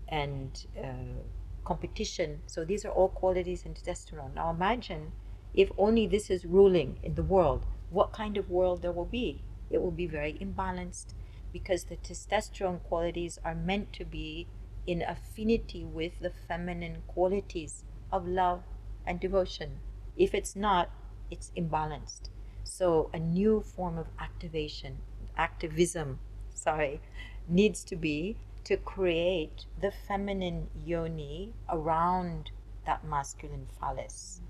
[0.09, 1.21] and uh,
[1.63, 2.41] competition.
[2.47, 4.35] So, these are all qualities in testosterone.
[4.35, 5.11] Now, imagine
[5.53, 9.41] if only this is ruling in the world, what kind of world there will be?
[9.69, 11.13] It will be very imbalanced
[11.53, 14.47] because the testosterone qualities are meant to be
[14.85, 18.63] in affinity with the feminine qualities of love
[19.05, 19.79] and devotion.
[20.17, 20.89] If it's not,
[21.31, 22.29] it's imbalanced.
[22.63, 24.97] So a new form of activation,
[25.37, 26.19] activism,
[26.53, 27.01] sorry,
[27.47, 32.51] needs to be to create the feminine yoni around
[32.85, 34.41] that masculine phallus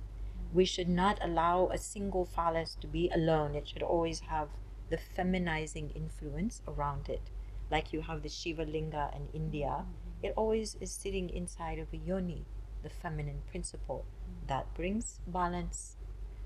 [0.56, 3.56] we should not allow a single phallus to be alone.
[3.56, 4.48] It should always have
[4.90, 7.30] the feminizing influence around it.
[7.70, 9.86] Like you have the Shiva Linga in India,
[10.24, 12.46] it always is sitting inside of a yoni,
[12.84, 14.06] the feminine principle.
[14.48, 15.98] That brings balance.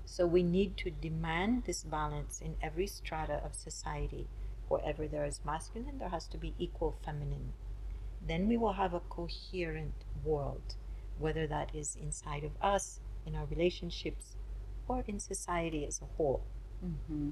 [0.06, 4.26] So we need to demand this balance in every strata of society.
[4.70, 7.54] Wherever there is masculine, there has to be equal feminine.
[8.24, 10.76] Then we will have a coherent world,
[11.18, 14.36] whether that is inside of us, in our relationships,
[14.86, 16.44] or in society as a whole.
[16.84, 17.30] Mm-hmm.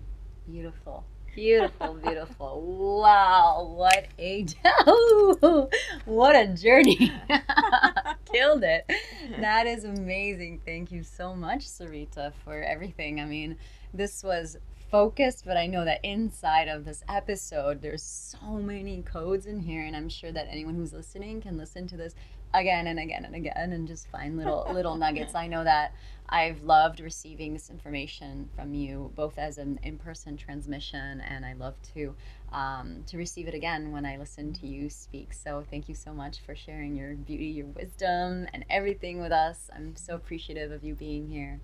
[0.50, 1.04] Beautiful.
[1.32, 2.60] Beautiful, beautiful.
[3.00, 4.44] wow, what a
[6.06, 7.12] what a journey.
[8.32, 8.90] Killed it.
[9.38, 10.62] That is amazing.
[10.66, 13.20] Thank you so much, Sarita, for everything.
[13.20, 13.56] I mean,
[13.94, 14.58] this was
[14.90, 19.84] focused, but I know that inside of this episode, there's so many codes in here,
[19.84, 22.14] and I'm sure that anyone who's listening can listen to this
[22.54, 25.34] again and again and again and just find little little nuggets.
[25.34, 25.92] I know that
[26.30, 31.74] I've loved receiving this information from you both as an in-person transmission and I love
[31.94, 32.14] to
[32.52, 35.34] um, to receive it again when I listen to you speak.
[35.34, 39.68] So thank you so much for sharing your beauty, your wisdom, and everything with us.
[39.74, 41.60] I'm so appreciative of you being here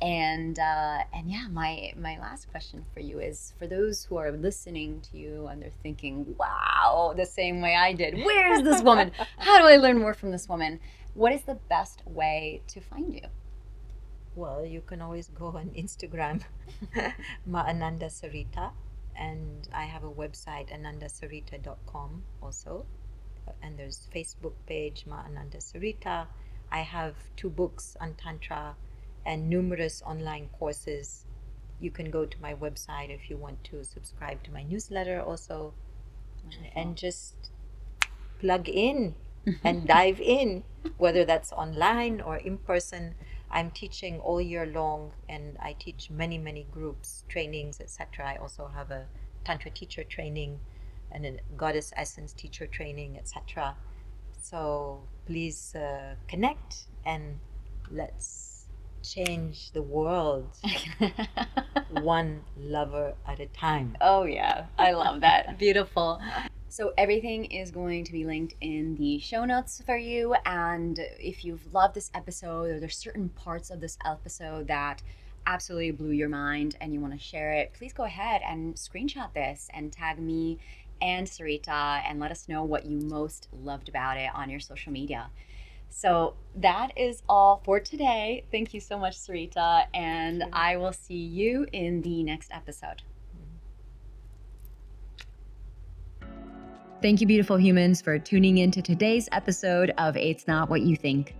[0.00, 4.30] and uh, and yeah my my last question for you is for those who are
[4.30, 8.14] listening to you and they're thinking wow the same way i did.
[8.24, 9.12] Where is this woman?
[9.38, 10.80] How do i learn more from this woman?
[11.14, 13.28] What is the best way to find you?
[14.36, 16.42] Well you can always go on instagram
[17.48, 18.70] maananda sarita
[19.16, 22.86] and i have a website anandasarita.com also.
[23.62, 26.26] And there's facebook page maananda sarita.
[26.70, 28.76] I have two books on tantra
[29.28, 31.26] and numerous online courses.
[31.80, 35.74] You can go to my website if you want to subscribe to my newsletter also
[36.42, 36.70] Wonderful.
[36.74, 37.50] and just
[38.40, 39.14] plug in
[39.64, 40.64] and dive in,
[40.96, 43.14] whether that's online or in person.
[43.50, 48.26] I'm teaching all year long and I teach many, many groups, trainings, etc.
[48.26, 49.06] I also have a
[49.44, 50.58] Tantra teacher training
[51.12, 53.76] and a Goddess Essence teacher training, etc.
[54.40, 57.38] So please uh, connect and
[57.90, 58.47] let's
[59.02, 60.46] change the world
[61.90, 63.96] one lover at a time.
[64.00, 64.66] Oh, yeah.
[64.78, 65.58] I love that.
[65.58, 66.20] Beautiful.
[66.68, 70.34] So, everything is going to be linked in the show notes for you.
[70.44, 75.02] And if you've loved this episode, or there's certain parts of this episode that
[75.46, 79.32] absolutely blew your mind and you want to share it, please go ahead and screenshot
[79.32, 80.58] this and tag me
[81.00, 84.92] and Sarita and let us know what you most loved about it on your social
[84.92, 85.30] media.
[85.90, 88.44] So that is all for today.
[88.50, 93.02] Thank you so much, Sarita, and I will see you in the next episode.
[97.00, 100.96] Thank you, beautiful humans, for tuning in to today's episode of It's Not What You
[100.96, 101.36] Think.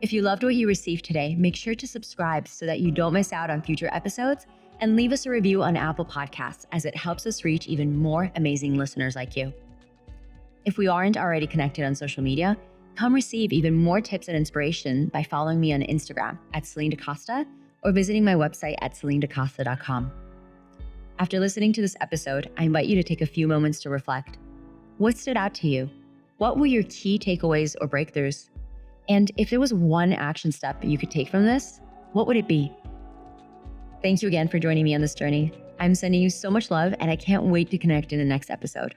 [0.00, 3.12] If you loved what you received today, make sure to subscribe so that you don't
[3.12, 4.46] miss out on future episodes
[4.80, 8.30] and leave us a review on Apple Podcasts as it helps us reach even more
[8.36, 9.52] amazing listeners like you.
[10.64, 12.56] If we aren't already connected on social media,
[12.96, 16.96] come receive even more tips and inspiration by following me on Instagram at Celinne Da
[16.96, 17.46] Costa
[17.82, 20.12] or visiting my website at celinnedacosta.com.
[21.18, 24.38] After listening to this episode, I invite you to take a few moments to reflect.
[24.98, 25.90] What stood out to you?
[26.38, 28.48] What were your key takeaways or breakthroughs?
[29.08, 31.80] And if there was one action step you could take from this,
[32.12, 32.72] what would it be?
[34.02, 35.52] Thank you again for joining me on this journey.
[35.78, 38.50] I'm sending you so much love, and I can't wait to connect in the next
[38.50, 38.94] episode.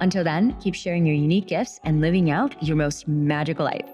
[0.00, 3.88] Until then, keep sharing your unique gifts and living out your most magical life.